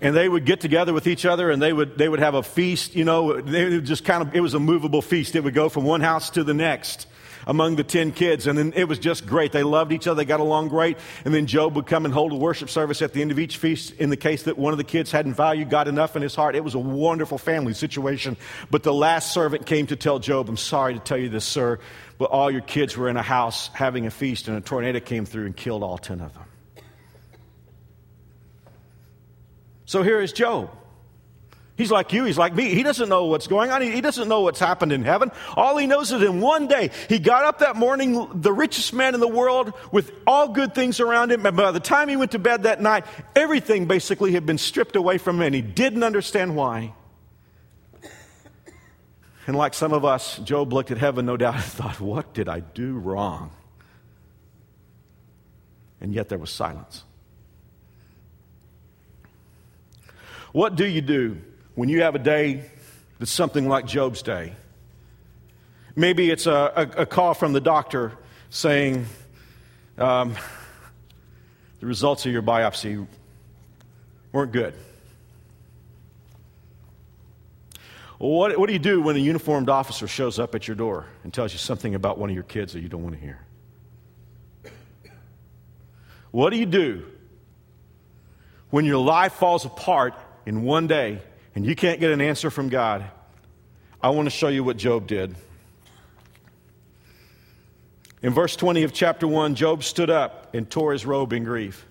[0.00, 2.42] and they would get together with each other and they would, they would have a
[2.42, 5.34] feast, you know, they would just kind of, it was a movable feast.
[5.34, 7.06] It would go from one house to the next
[7.48, 8.46] among the 10 kids.
[8.46, 9.50] And then it was just great.
[9.50, 10.18] They loved each other.
[10.18, 10.98] They got along great.
[11.24, 13.56] And then Job would come and hold a worship service at the end of each
[13.56, 16.34] feast in the case that one of the kids hadn't valued God enough in his
[16.34, 16.54] heart.
[16.54, 18.36] It was a wonderful family situation.
[18.70, 21.80] But the last servant came to tell Job, I'm sorry to tell you this, sir,
[22.18, 25.24] but all your kids were in a house having a feast and a tornado came
[25.24, 26.44] through and killed all 10 of them.
[29.86, 30.70] So here is Job.
[31.78, 32.74] He's like you, he's like me.
[32.74, 33.80] He doesn't know what's going on.
[33.82, 35.30] He doesn't know what's happened in heaven.
[35.54, 39.14] All he knows is in one day, he got up that morning, the richest man
[39.14, 41.46] in the world, with all good things around him.
[41.46, 44.96] And by the time he went to bed that night, everything basically had been stripped
[44.96, 46.94] away from him, and he didn't understand why.
[49.46, 52.48] And like some of us, Job looked at heaven, no doubt, and thought, What did
[52.48, 53.52] I do wrong?
[56.00, 57.04] And yet there was silence.
[60.50, 61.40] What do you do
[61.78, 62.64] when you have a day
[63.20, 64.52] that's something like Job's day.
[65.94, 68.18] Maybe it's a, a, a call from the doctor
[68.50, 69.06] saying,
[69.96, 70.34] um,
[71.78, 73.06] the results of your biopsy
[74.32, 74.74] weren't good.
[78.18, 81.32] What, what do you do when a uniformed officer shows up at your door and
[81.32, 83.38] tells you something about one of your kids that you don't want to hear?
[86.32, 87.06] What do you do
[88.70, 90.14] when your life falls apart
[90.44, 91.22] in one day
[91.58, 93.04] and you can't get an answer from God,
[94.00, 95.34] I want to show you what Job did.
[98.22, 101.84] In verse 20 of chapter 1, Job stood up and tore his robe in grief.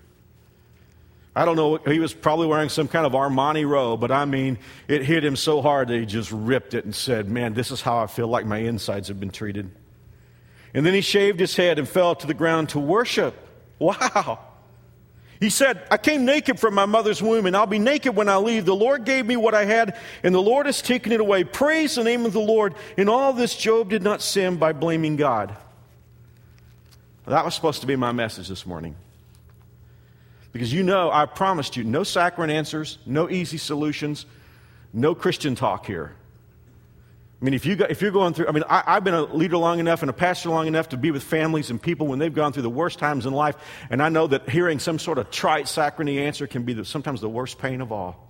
[1.36, 4.56] I don't know, he was probably wearing some kind of Armani robe, but I mean,
[4.88, 7.82] it hit him so hard that he just ripped it and said, Man, this is
[7.82, 9.70] how I feel like my insides have been treated.
[10.72, 13.34] And then he shaved his head and fell to the ground to worship.
[13.78, 14.47] Wow.
[15.40, 18.36] He said, I came naked from my mother's womb, and I'll be naked when I
[18.38, 18.64] leave.
[18.64, 21.44] The Lord gave me what I had, and the Lord has taken it away.
[21.44, 22.74] Praise the name of the Lord.
[22.96, 25.56] In all this, Job did not sin by blaming God.
[27.26, 28.96] That was supposed to be my message this morning.
[30.52, 34.26] Because you know, I promised you no saccharine answers, no easy solutions,
[34.92, 36.14] no Christian talk here.
[37.40, 39.56] I mean, if, you if you're going through, I mean, I, have been a leader
[39.56, 42.34] long enough and a pastor long enough to be with families and people when they've
[42.34, 43.54] gone through the worst times in life,
[43.90, 47.20] and I know that hearing some sort of trite, saccharine answer can be the, sometimes
[47.20, 48.28] the worst pain of all.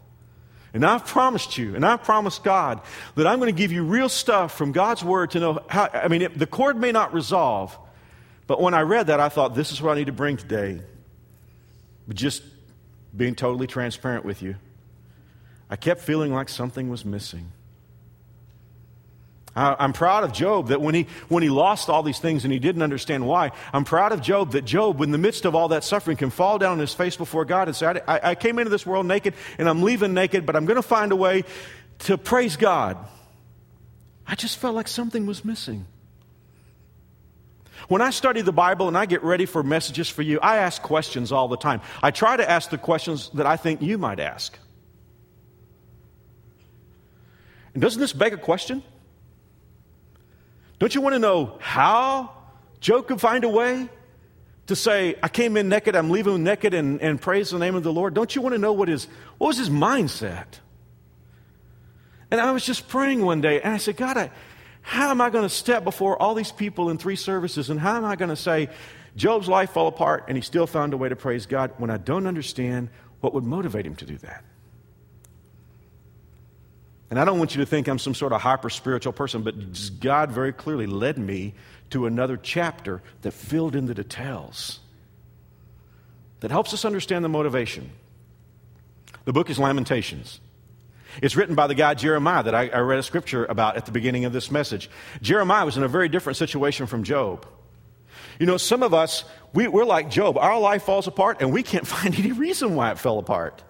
[0.74, 2.82] And I've promised you, and I've promised God
[3.14, 6.08] that I'm going to give you real stuff from God's Word to know how, I
[6.08, 7.76] mean, it, the chord may not resolve,
[8.46, 10.82] but when I read that, I thought, this is what I need to bring today.
[12.06, 12.42] But just
[13.16, 14.56] being totally transparent with you,
[15.70, 17.52] I kept feeling like something was missing.
[19.58, 22.58] I'm proud of Job that when he, when he lost all these things and he
[22.58, 25.82] didn't understand why, I'm proud of Job that Job, in the midst of all that
[25.82, 28.70] suffering, can fall down on his face before God and say, I, I came into
[28.70, 31.44] this world naked and I'm leaving naked, but I'm going to find a way
[32.00, 32.96] to praise God.
[34.26, 35.86] I just felt like something was missing.
[37.88, 40.82] When I study the Bible and I get ready for messages for you, I ask
[40.82, 41.80] questions all the time.
[42.02, 44.56] I try to ask the questions that I think you might ask.
[47.72, 48.82] And doesn't this beg a question?
[50.78, 52.32] Don't you want to know how
[52.80, 53.88] Job could find a way
[54.66, 57.82] to say, I came in naked, I'm leaving naked, and, and praise the name of
[57.82, 58.14] the Lord?
[58.14, 59.06] Don't you want to know what his
[59.38, 60.46] what was his mindset?
[62.30, 64.30] And I was just praying one day, and I said, God, I,
[64.82, 67.96] how am I going to step before all these people in three services, and how
[67.96, 68.68] am I going to say,
[69.16, 71.96] Job's life fell apart, and he still found a way to praise God when I
[71.96, 74.44] don't understand what would motivate him to do that?
[77.10, 79.54] And I don't want you to think I'm some sort of hyper spiritual person, but
[80.00, 81.54] God very clearly led me
[81.90, 84.80] to another chapter that filled in the details
[86.40, 87.90] that helps us understand the motivation.
[89.24, 90.40] The book is Lamentations.
[91.22, 93.92] It's written by the guy Jeremiah that I, I, read a scripture about at the
[93.92, 94.90] beginning of this message.
[95.22, 97.46] Jeremiah was in a very different situation from Job.
[98.38, 100.36] You know, some of us, we, we're like Job.
[100.36, 103.62] Our life falls apart and we can't find any reason why it fell apart.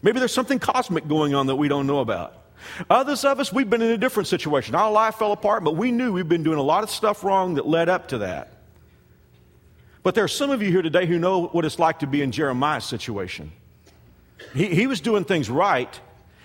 [0.00, 2.45] Maybe there's something cosmic going on that we don't know about.
[2.90, 4.74] Others of us, we've been in a different situation.
[4.74, 7.54] Our life fell apart, but we knew we've been doing a lot of stuff wrong
[7.54, 8.52] that led up to that.
[10.02, 12.22] But there are some of you here today who know what it's like to be
[12.22, 13.50] in Jeremiah's situation.
[14.54, 16.00] He, he was doing things right.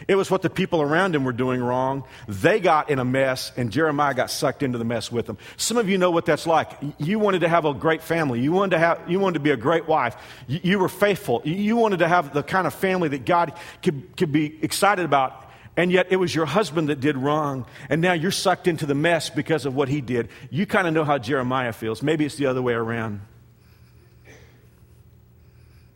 [0.08, 2.04] It was what the people around him were doing wrong.
[2.28, 5.38] They got in a mess, and Jeremiah got sucked into the mess with them.
[5.58, 6.71] Some of you know what that's like.
[6.97, 8.39] You wanted to have a great family.
[8.39, 10.15] You wanted to, have, you wanted to be a great wife.
[10.47, 11.41] You, you were faithful.
[11.45, 15.50] You wanted to have the kind of family that God could, could be excited about
[15.77, 18.95] and yet it was your husband that did wrong, and now you're sucked into the
[18.95, 20.30] mess because of what he did.
[20.49, 22.01] You kind of know how Jeremiah feels.
[22.01, 23.22] Maybe it's the other way around.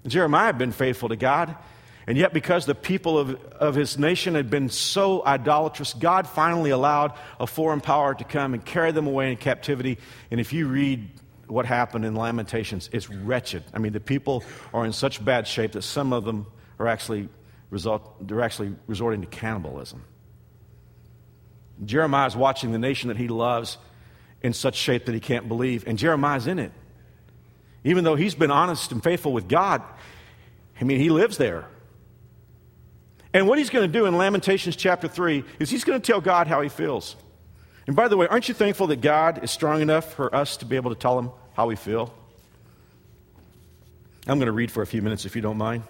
[0.08, 1.56] Jeremiah had been faithful to God,
[2.08, 6.70] and yet because the people of, of his nation had been so idolatrous, God finally
[6.70, 9.98] allowed a foreign power to come and carry them away in captivity.
[10.30, 11.10] And if you read
[11.48, 13.64] what happened in Lamentations, it's wretched.
[13.74, 16.46] I mean, the people are in such bad shape that some of them
[16.78, 17.30] are actually
[17.70, 20.04] result, they're actually resorting to cannibalism.
[21.84, 23.78] Jeremiah is watching the nation that he loves
[24.42, 26.72] in such shape that he can't believe, and Jeremiah's in it.
[27.84, 29.82] Even though he's been honest and faithful with God,
[30.80, 31.66] I mean, he lives there.
[33.34, 36.22] And what he's going to do in Lamentations chapter 3 is he's going to tell
[36.22, 37.16] God how he feels.
[37.88, 40.66] And by the way, aren't you thankful that God is strong enough for us to
[40.66, 42.14] be able to tell him how we feel?
[44.28, 45.84] I'm going to read for a few minutes if you don't mind.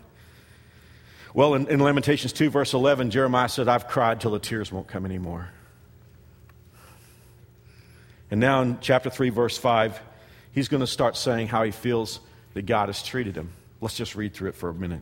[1.36, 4.88] Well, in, in, Lamentations 2, verse 11, Jeremiah said, I've cried till the tears won't
[4.88, 5.50] come anymore.
[8.32, 10.00] And now in chapter 3, verse 5,
[10.54, 12.22] he's going to start saying how he feels
[12.54, 13.52] that God has treated him.
[13.82, 15.02] Let's just read through it for a minute.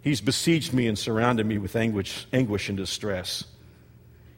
[0.00, 3.44] He's besieged me and surrounded me with anguish, anguish and distress.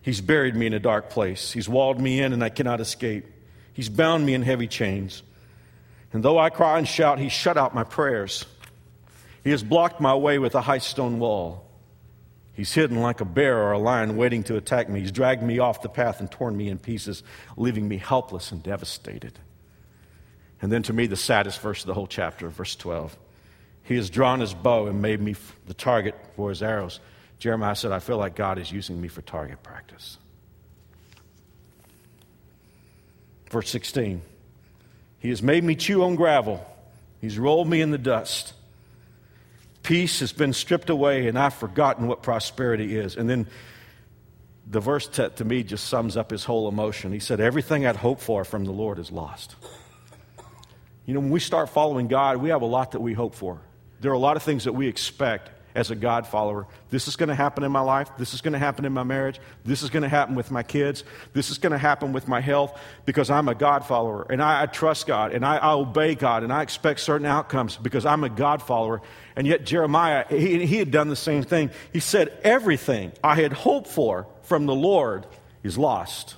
[0.03, 1.53] He's buried me in a dark place.
[1.53, 3.27] He's walled me in and I cannot escape.
[3.75, 5.23] He's bound me in heavy chains.
[6.13, 8.45] And though I cry and shout, he shut out my prayers.
[9.47, 11.71] He has blocked my way with a high stone wall.
[12.53, 14.99] He's hidden like a bear or a lion waiting to attack me.
[14.99, 17.23] He's dragged me off the path and torn me in pieces,
[17.57, 19.39] leaving me helpless and devastated.
[20.61, 23.17] And then to me, the saddest verse of the whole chapter, verse 12.
[23.85, 25.37] He has drawn his bow and made me
[25.67, 26.99] the target for his arrows.
[27.39, 30.19] Jeremiah said, I feel like God is using me for target practice.
[33.49, 34.23] Verse 16.
[35.21, 36.67] He has made me chew on gravel.
[37.21, 38.55] He's rolled me in the dust.
[39.87, 43.17] Peace has been stripped away, and I've forgotten what prosperity is.
[43.17, 43.47] And then
[44.69, 47.13] the verse to, to me just sums up his whole emotion.
[47.13, 49.55] He said, Everything I'd hoped for from the Lord is lost.
[51.05, 53.61] You know, when we start following God, we have a lot that we hope for.
[54.01, 56.67] There are a lot of things that we expect as a God follower.
[56.89, 58.11] This is going to happen in my life.
[58.17, 59.39] This is going to happen in my marriage.
[59.63, 61.05] This is going to happen with my kids.
[61.35, 64.63] This is going to happen with my health because I'm a God follower and I,
[64.63, 68.25] I trust God and I, I, obey God and I expect certain outcomes because I'm
[68.25, 69.03] a God follower.
[69.37, 71.71] And yet, Jeremiah, he, he had done the same thing.
[71.93, 75.27] He said, Everything I had hoped for from the Lord
[75.63, 76.37] is lost.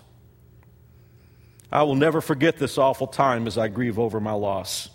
[1.70, 4.88] I will never forget this awful time as I grieve over my loss.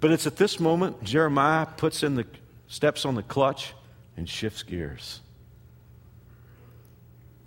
[0.00, 2.26] But it's at this moment Jeremiah puts in the
[2.66, 3.74] steps on the clutch
[4.16, 5.20] and shifts gears.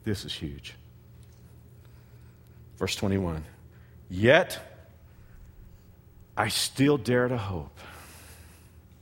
[0.04, 0.76] This is huge.
[2.78, 3.44] Verse 21
[4.10, 4.60] Yet
[6.36, 7.78] I still dare to hope.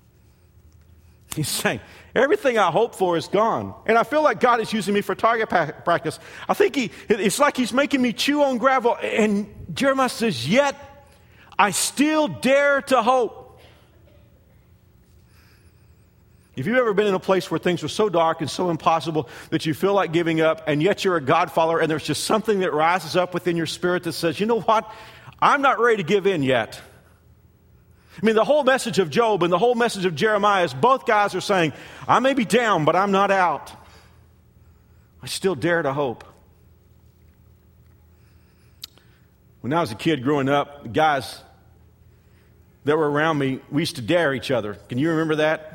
[1.35, 1.79] He's saying,
[2.13, 3.73] Everything I hope for is gone.
[3.85, 6.19] And I feel like God is using me for target practice.
[6.47, 8.97] I think he, it's like He's making me chew on gravel.
[9.01, 10.75] And Jeremiah says, Yet
[11.57, 13.40] I still dare to hope.
[16.55, 19.29] If you've ever been in a place where things are so dark and so impossible
[19.51, 22.25] that you feel like giving up, and yet you're a God follower, and there's just
[22.25, 24.91] something that rises up within your spirit that says, you know what?
[25.41, 26.79] I'm not ready to give in yet.
[28.21, 31.05] I mean, the whole message of Job and the whole message of Jeremiah is both
[31.05, 31.71] guys are saying,
[32.05, 33.71] I may be down, but I'm not out.
[35.23, 36.25] I still dare to hope.
[39.61, 41.39] When I was a kid growing up, guys
[42.83, 44.73] that were around me, we used to dare each other.
[44.89, 45.70] Can you remember that?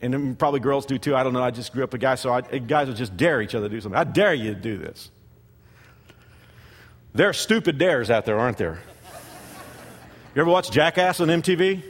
[0.00, 1.16] And probably girls do too.
[1.16, 1.42] I don't know.
[1.42, 3.74] I just grew up a guy, so I, guys would just dare each other to
[3.74, 3.98] do something.
[3.98, 5.10] I dare you to do this.
[7.14, 8.78] There are stupid dares out there, aren't there?
[10.34, 11.82] You ever watch Jackass on MTV?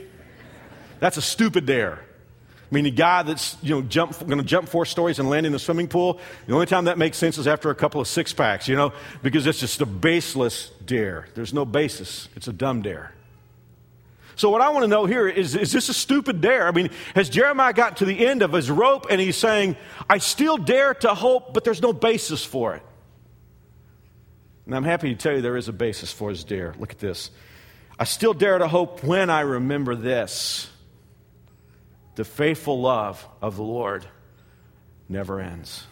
[1.01, 1.99] That's a stupid dare.
[1.99, 5.45] I mean, the guy that's you know jump, going to jump four stories and land
[5.45, 6.19] in the swimming pool.
[6.47, 8.93] The only time that makes sense is after a couple of six packs, you know,
[9.21, 11.27] because it's just a baseless dare.
[11.35, 12.29] There's no basis.
[12.35, 13.13] It's a dumb dare.
[14.37, 16.67] So, what I want to know here is is this a stupid dare?
[16.67, 19.75] I mean, has Jeremiah got to the end of his rope and he's saying,
[20.07, 22.83] I still dare to hope, but there's no basis for it?
[24.67, 26.75] And I'm happy to tell you there is a basis for his dare.
[26.77, 27.31] Look at this.
[27.97, 30.69] I still dare to hope when I remember this
[32.13, 34.05] the faithful love of the Lord
[35.09, 35.85] never ends.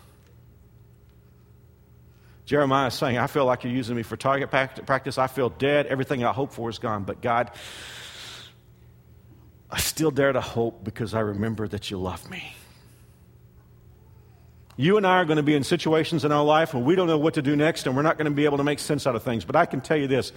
[2.46, 5.18] Jeremiah is saying, I feel like you're using me for target practice.
[5.18, 5.88] I feel dead.
[5.88, 7.04] Everything I hope for is gone.
[7.04, 7.52] But God,
[9.70, 12.56] I still dare to hope because I remember that you love me.
[14.78, 17.08] You and I are going to be in situations in our life where we don't
[17.08, 19.08] know what to do next and we're not going to be able to make sense
[19.08, 19.46] out of things.
[19.46, 20.34] But I can tell you this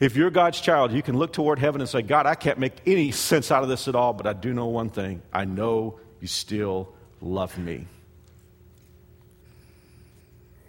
[0.00, 2.72] if you're God's child, you can look toward heaven and say, God, I can't make
[2.86, 6.00] any sense out of this at all, but I do know one thing I know
[6.20, 7.86] you still love me.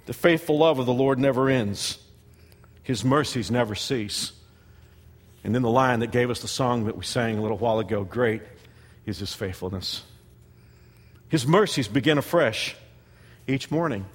[0.05, 1.99] The faithful love of the Lord never ends,
[2.83, 4.33] His mercies never cease.
[5.43, 7.79] And then the line that gave us the song that we sang a little while
[7.79, 8.41] ago great
[9.05, 10.03] is his faithfulness.
[11.27, 12.75] His mercies begin afresh
[13.47, 14.05] each morning.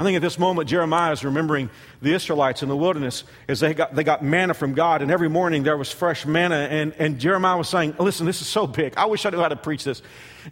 [0.00, 1.68] I think at this moment, Jeremiah is remembering
[2.00, 5.28] the Israelites in the wilderness as they got, they got manna from God, and every
[5.28, 6.56] morning there was fresh manna.
[6.56, 8.94] And, and Jeremiah was saying, Listen, this is so big.
[8.96, 10.00] I wish I knew how to preach this.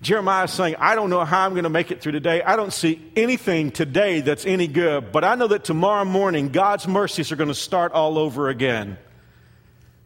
[0.03, 2.43] Jeremiah is saying, I don't know how I'm going to make it through today.
[2.43, 6.87] I don't see anything today that's any good, but I know that tomorrow morning God's
[6.87, 8.99] mercies are going to start all over again.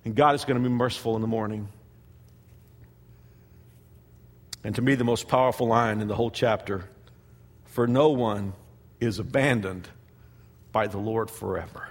[0.05, 1.69] And God is going to be merciful in the morning.
[4.65, 6.85] And to me, the most powerful line in the whole chapter
[7.65, 8.53] for no one
[9.01, 9.89] is abandoned
[10.73, 11.89] by the Lord forever.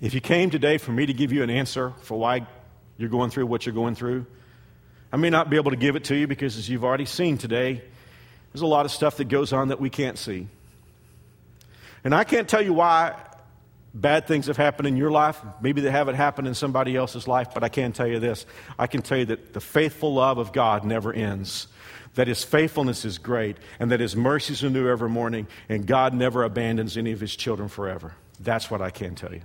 [0.00, 2.46] If you came today for me to give you an answer for why
[2.98, 4.26] you're going through what you're going through,
[5.12, 7.38] I may not be able to give it to you because, as you've already seen
[7.38, 7.82] today,
[8.52, 10.48] there's a lot of stuff that goes on that we can't see.
[12.04, 13.14] And I can't tell you why
[14.00, 15.40] bad things have happened in your life.
[15.60, 18.46] Maybe they haven't happened in somebody else's life, but I can tell you this.
[18.78, 21.66] I can tell you that the faithful love of God never ends.
[22.14, 26.14] That his faithfulness is great, and that his mercies are new every morning, and God
[26.14, 28.14] never abandons any of his children forever.
[28.40, 29.42] That's what I can tell you.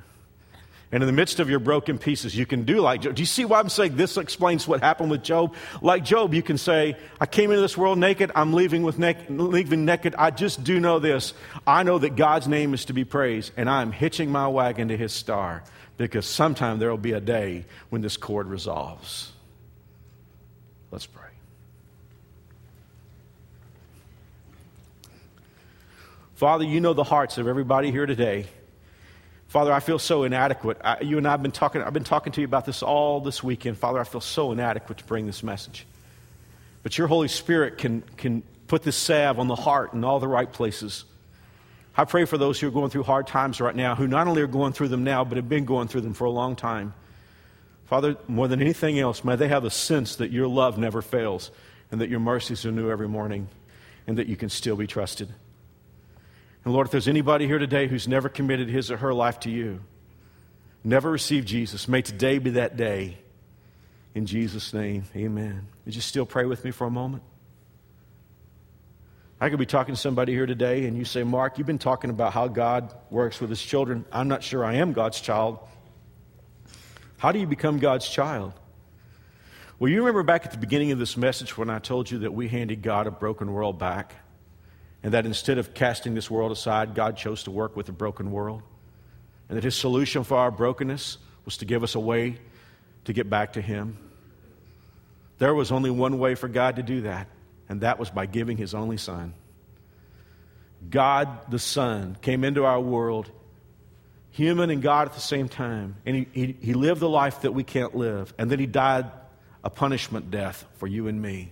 [0.93, 3.15] And in the midst of your broken pieces, you can do like Job.
[3.15, 5.55] Do you see why I'm saying this explains what happened with Job?
[5.81, 9.85] Like Job, you can say, I came into this world naked, I'm leaving, with leaving
[9.85, 10.15] naked.
[10.17, 11.33] I just do know this.
[11.65, 14.97] I know that God's name is to be praised, and I'm hitching my wagon to
[14.97, 15.63] his star
[15.97, 19.31] because sometime there will be a day when this chord resolves.
[20.91, 21.21] Let's pray.
[26.35, 28.47] Father, you know the hearts of everybody here today.
[29.51, 30.77] Father, I feel so inadequate.
[30.81, 33.19] I, you and I have been talking, I've been talking to you about this all
[33.19, 33.77] this weekend.
[33.77, 35.85] Father, I feel so inadequate to bring this message.
[36.83, 40.27] But your Holy Spirit can, can put this salve on the heart in all the
[40.29, 41.03] right places.
[41.97, 44.41] I pray for those who are going through hard times right now, who not only
[44.41, 46.93] are going through them now, but have been going through them for a long time.
[47.87, 51.51] Father, more than anything else, may they have a sense that your love never fails
[51.91, 53.49] and that your mercies are new every morning
[54.07, 55.27] and that you can still be trusted.
[56.63, 59.49] And Lord, if there's anybody here today who's never committed his or her life to
[59.49, 59.81] you,
[60.83, 63.17] never received Jesus, may today be that day.
[64.13, 65.67] In Jesus' name, amen.
[65.85, 67.23] Would you still pray with me for a moment?
[69.39, 72.11] I could be talking to somebody here today, and you say, Mark, you've been talking
[72.11, 74.05] about how God works with his children.
[74.11, 75.57] I'm not sure I am God's child.
[77.17, 78.53] How do you become God's child?
[79.79, 82.33] Well, you remember back at the beginning of this message when I told you that
[82.35, 84.13] we handed God a broken world back?
[85.03, 88.31] And that instead of casting this world aside, God chose to work with a broken
[88.31, 88.61] world,
[89.49, 92.37] and that His solution for our brokenness was to give us a way
[93.05, 93.97] to get back to Him.
[95.39, 97.27] There was only one way for God to do that,
[97.67, 99.33] and that was by giving His only Son.
[100.87, 103.31] God the Son came into our world,
[104.29, 107.53] human and God at the same time, and He, he, he lived the life that
[107.53, 109.09] we can't live, and then He died
[109.63, 111.51] a punishment death for you and me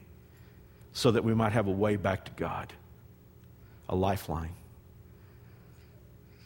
[0.94, 2.74] so that we might have a way back to God
[3.90, 4.54] a lifeline.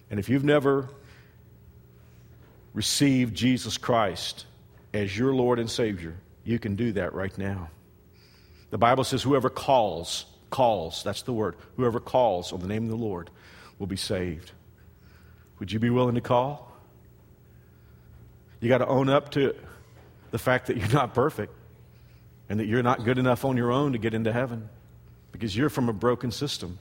[0.10, 0.89] And if you've never
[2.74, 4.46] received Jesus Christ
[4.94, 7.70] as your Lord and Savior, you can do that right now.
[8.72, 12.89] The Bible says, whoever calls, calls, that's the word, whoever calls on the name of
[12.89, 13.30] the Lord
[13.78, 14.52] will be saved.
[15.60, 16.72] Would you be willing to call?
[18.60, 19.56] You got to own up to
[20.32, 21.54] the fact that you're not perfect
[22.50, 24.70] and that you're not good enough on your own to get into heaven
[25.32, 26.80] because you're from a broken system.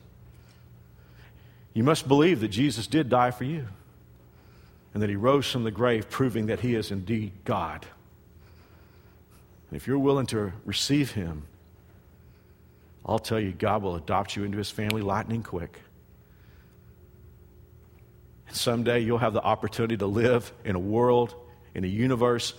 [1.75, 3.67] You must believe that Jesus did die for you
[4.93, 7.87] and that he rose from the grave, proving that he is indeed God.
[9.71, 11.45] And if you're willing to receive him,
[13.07, 15.81] I'll tell you, God will adopt you into his family lightning quick.
[18.49, 21.35] And someday you'll have the opportunity to live in a world,
[21.75, 22.53] in a universe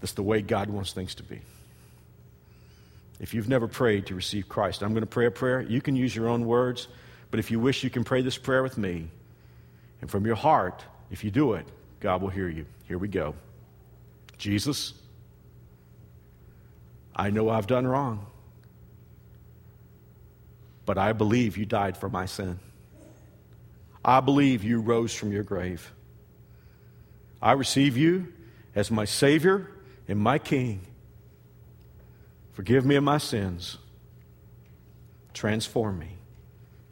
[0.00, 1.40] that's the way God wants things to be.
[3.20, 5.60] If you've never prayed to receive Christ, I'm going to pray a prayer.
[5.60, 6.88] You can use your own words.
[7.30, 9.10] But if you wish, you can pray this prayer with me.
[10.00, 11.66] And from your heart, if you do it,
[12.00, 12.66] God will hear you.
[12.84, 13.34] Here we go.
[14.38, 14.94] Jesus,
[17.14, 18.26] I know I've done wrong,
[20.86, 22.60] but I believe you died for my sin.
[24.04, 25.92] I believe you rose from your grave.
[27.42, 28.32] I receive you
[28.74, 29.68] as my Savior
[30.06, 30.80] and my King.
[32.52, 33.78] Forgive me of my sins.
[35.34, 36.17] Transform me.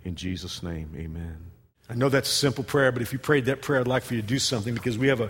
[0.06, 1.36] In Jesus' name, amen.
[1.90, 4.14] I know that's a simple prayer, but if you prayed that prayer, I'd like for
[4.14, 5.28] you to do something because we have a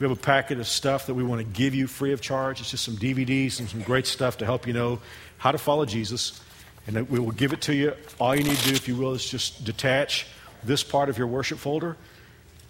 [0.00, 2.60] we have a packet of stuff that we want to give you free of charge.
[2.60, 4.98] It's just some DVDs and some great stuff to help you know
[5.38, 6.42] how to follow Jesus.
[6.88, 7.92] And we will give it to you.
[8.18, 10.26] All you need to do, if you will, is just detach
[10.64, 11.96] this part of your worship folder,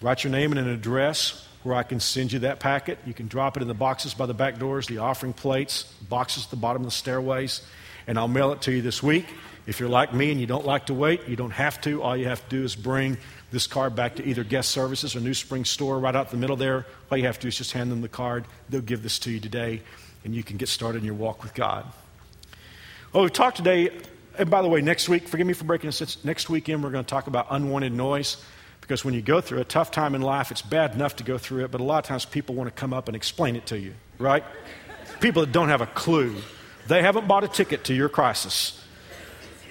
[0.02, 2.98] write your name and an address where I can send you that packet.
[3.07, 6.44] You can drop it in the boxes by the back doors, the offering plates, boxes
[6.44, 7.62] at the bottom of the stairways,
[8.07, 9.26] and I'll mail it to you this week.
[9.66, 12.02] If you're like me and you don't like to wait, you don't have to.
[12.02, 13.16] All you have to do is bring
[13.50, 16.56] this card back to either guest services or New Spring store right out the middle
[16.56, 16.86] there.
[17.10, 18.44] All you have to do is just hand them the card.
[18.68, 19.82] They'll give this to you today,
[20.24, 21.84] and you can get started in your walk with God.
[23.12, 23.90] Well, we've talked today,
[24.38, 27.04] and by the way, next week, forgive me for breaking this, next weekend we're going
[27.04, 28.36] to talk about unwanted noise.
[28.80, 31.38] Because when you go through a tough time in life, it's bad enough to go
[31.38, 33.66] through it, but a lot of times people want to come up and explain it
[33.66, 34.44] to you, right?
[35.20, 36.34] people that don't have a clue.
[36.88, 38.82] They haven't bought a ticket to your crisis.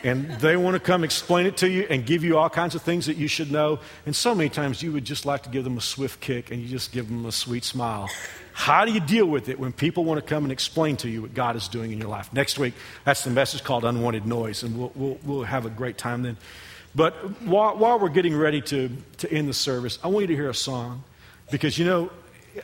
[0.06, 2.84] And they want to come explain it to you and give you all kinds of
[2.84, 3.80] things that you should know.
[4.06, 6.62] And so many times you would just like to give them a swift kick and
[6.62, 8.08] you just give them a sweet smile.
[8.54, 11.24] How do you deal with it when people want to come and explain to you
[11.24, 12.32] what God is doing in your life?
[12.32, 15.98] Next week, that's the message called Unwanted Noise, and we'll, we'll, we'll have a great
[15.98, 16.38] time then.
[16.94, 20.36] But while, while we're getting ready to, to end the service, I want you to
[20.36, 21.04] hear a song
[21.50, 22.12] because, you know,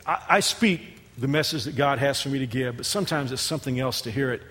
[0.06, 0.80] I, I speak
[1.18, 4.12] the message that God has for me to give, but sometimes it's something else to
[4.12, 4.42] hear it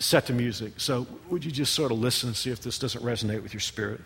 [0.00, 0.72] set to music.
[0.78, 3.60] So would you just sort of listen and see if this doesn't resonate with your
[3.60, 4.00] spirit?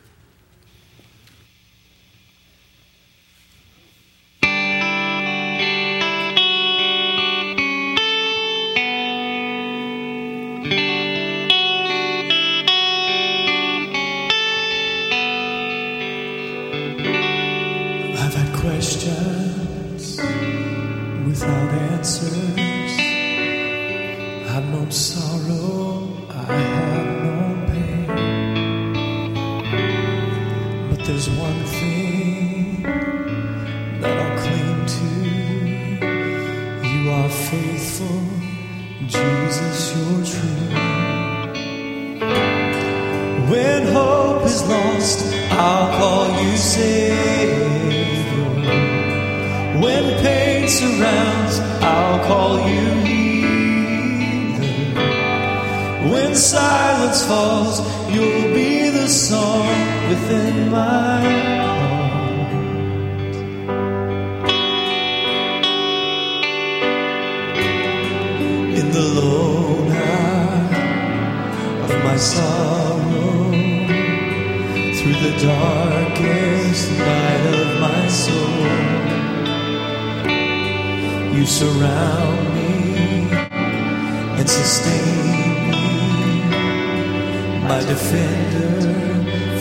[84.45, 85.17] And sustain
[85.71, 85.81] me,
[87.67, 88.73] my defender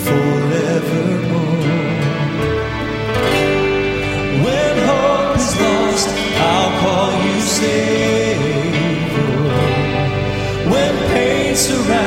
[0.05, 1.67] forevermore.
[4.45, 6.09] When hope is lost,
[6.49, 8.91] I'll call you Savior.
[10.71, 12.02] When pain surrounds,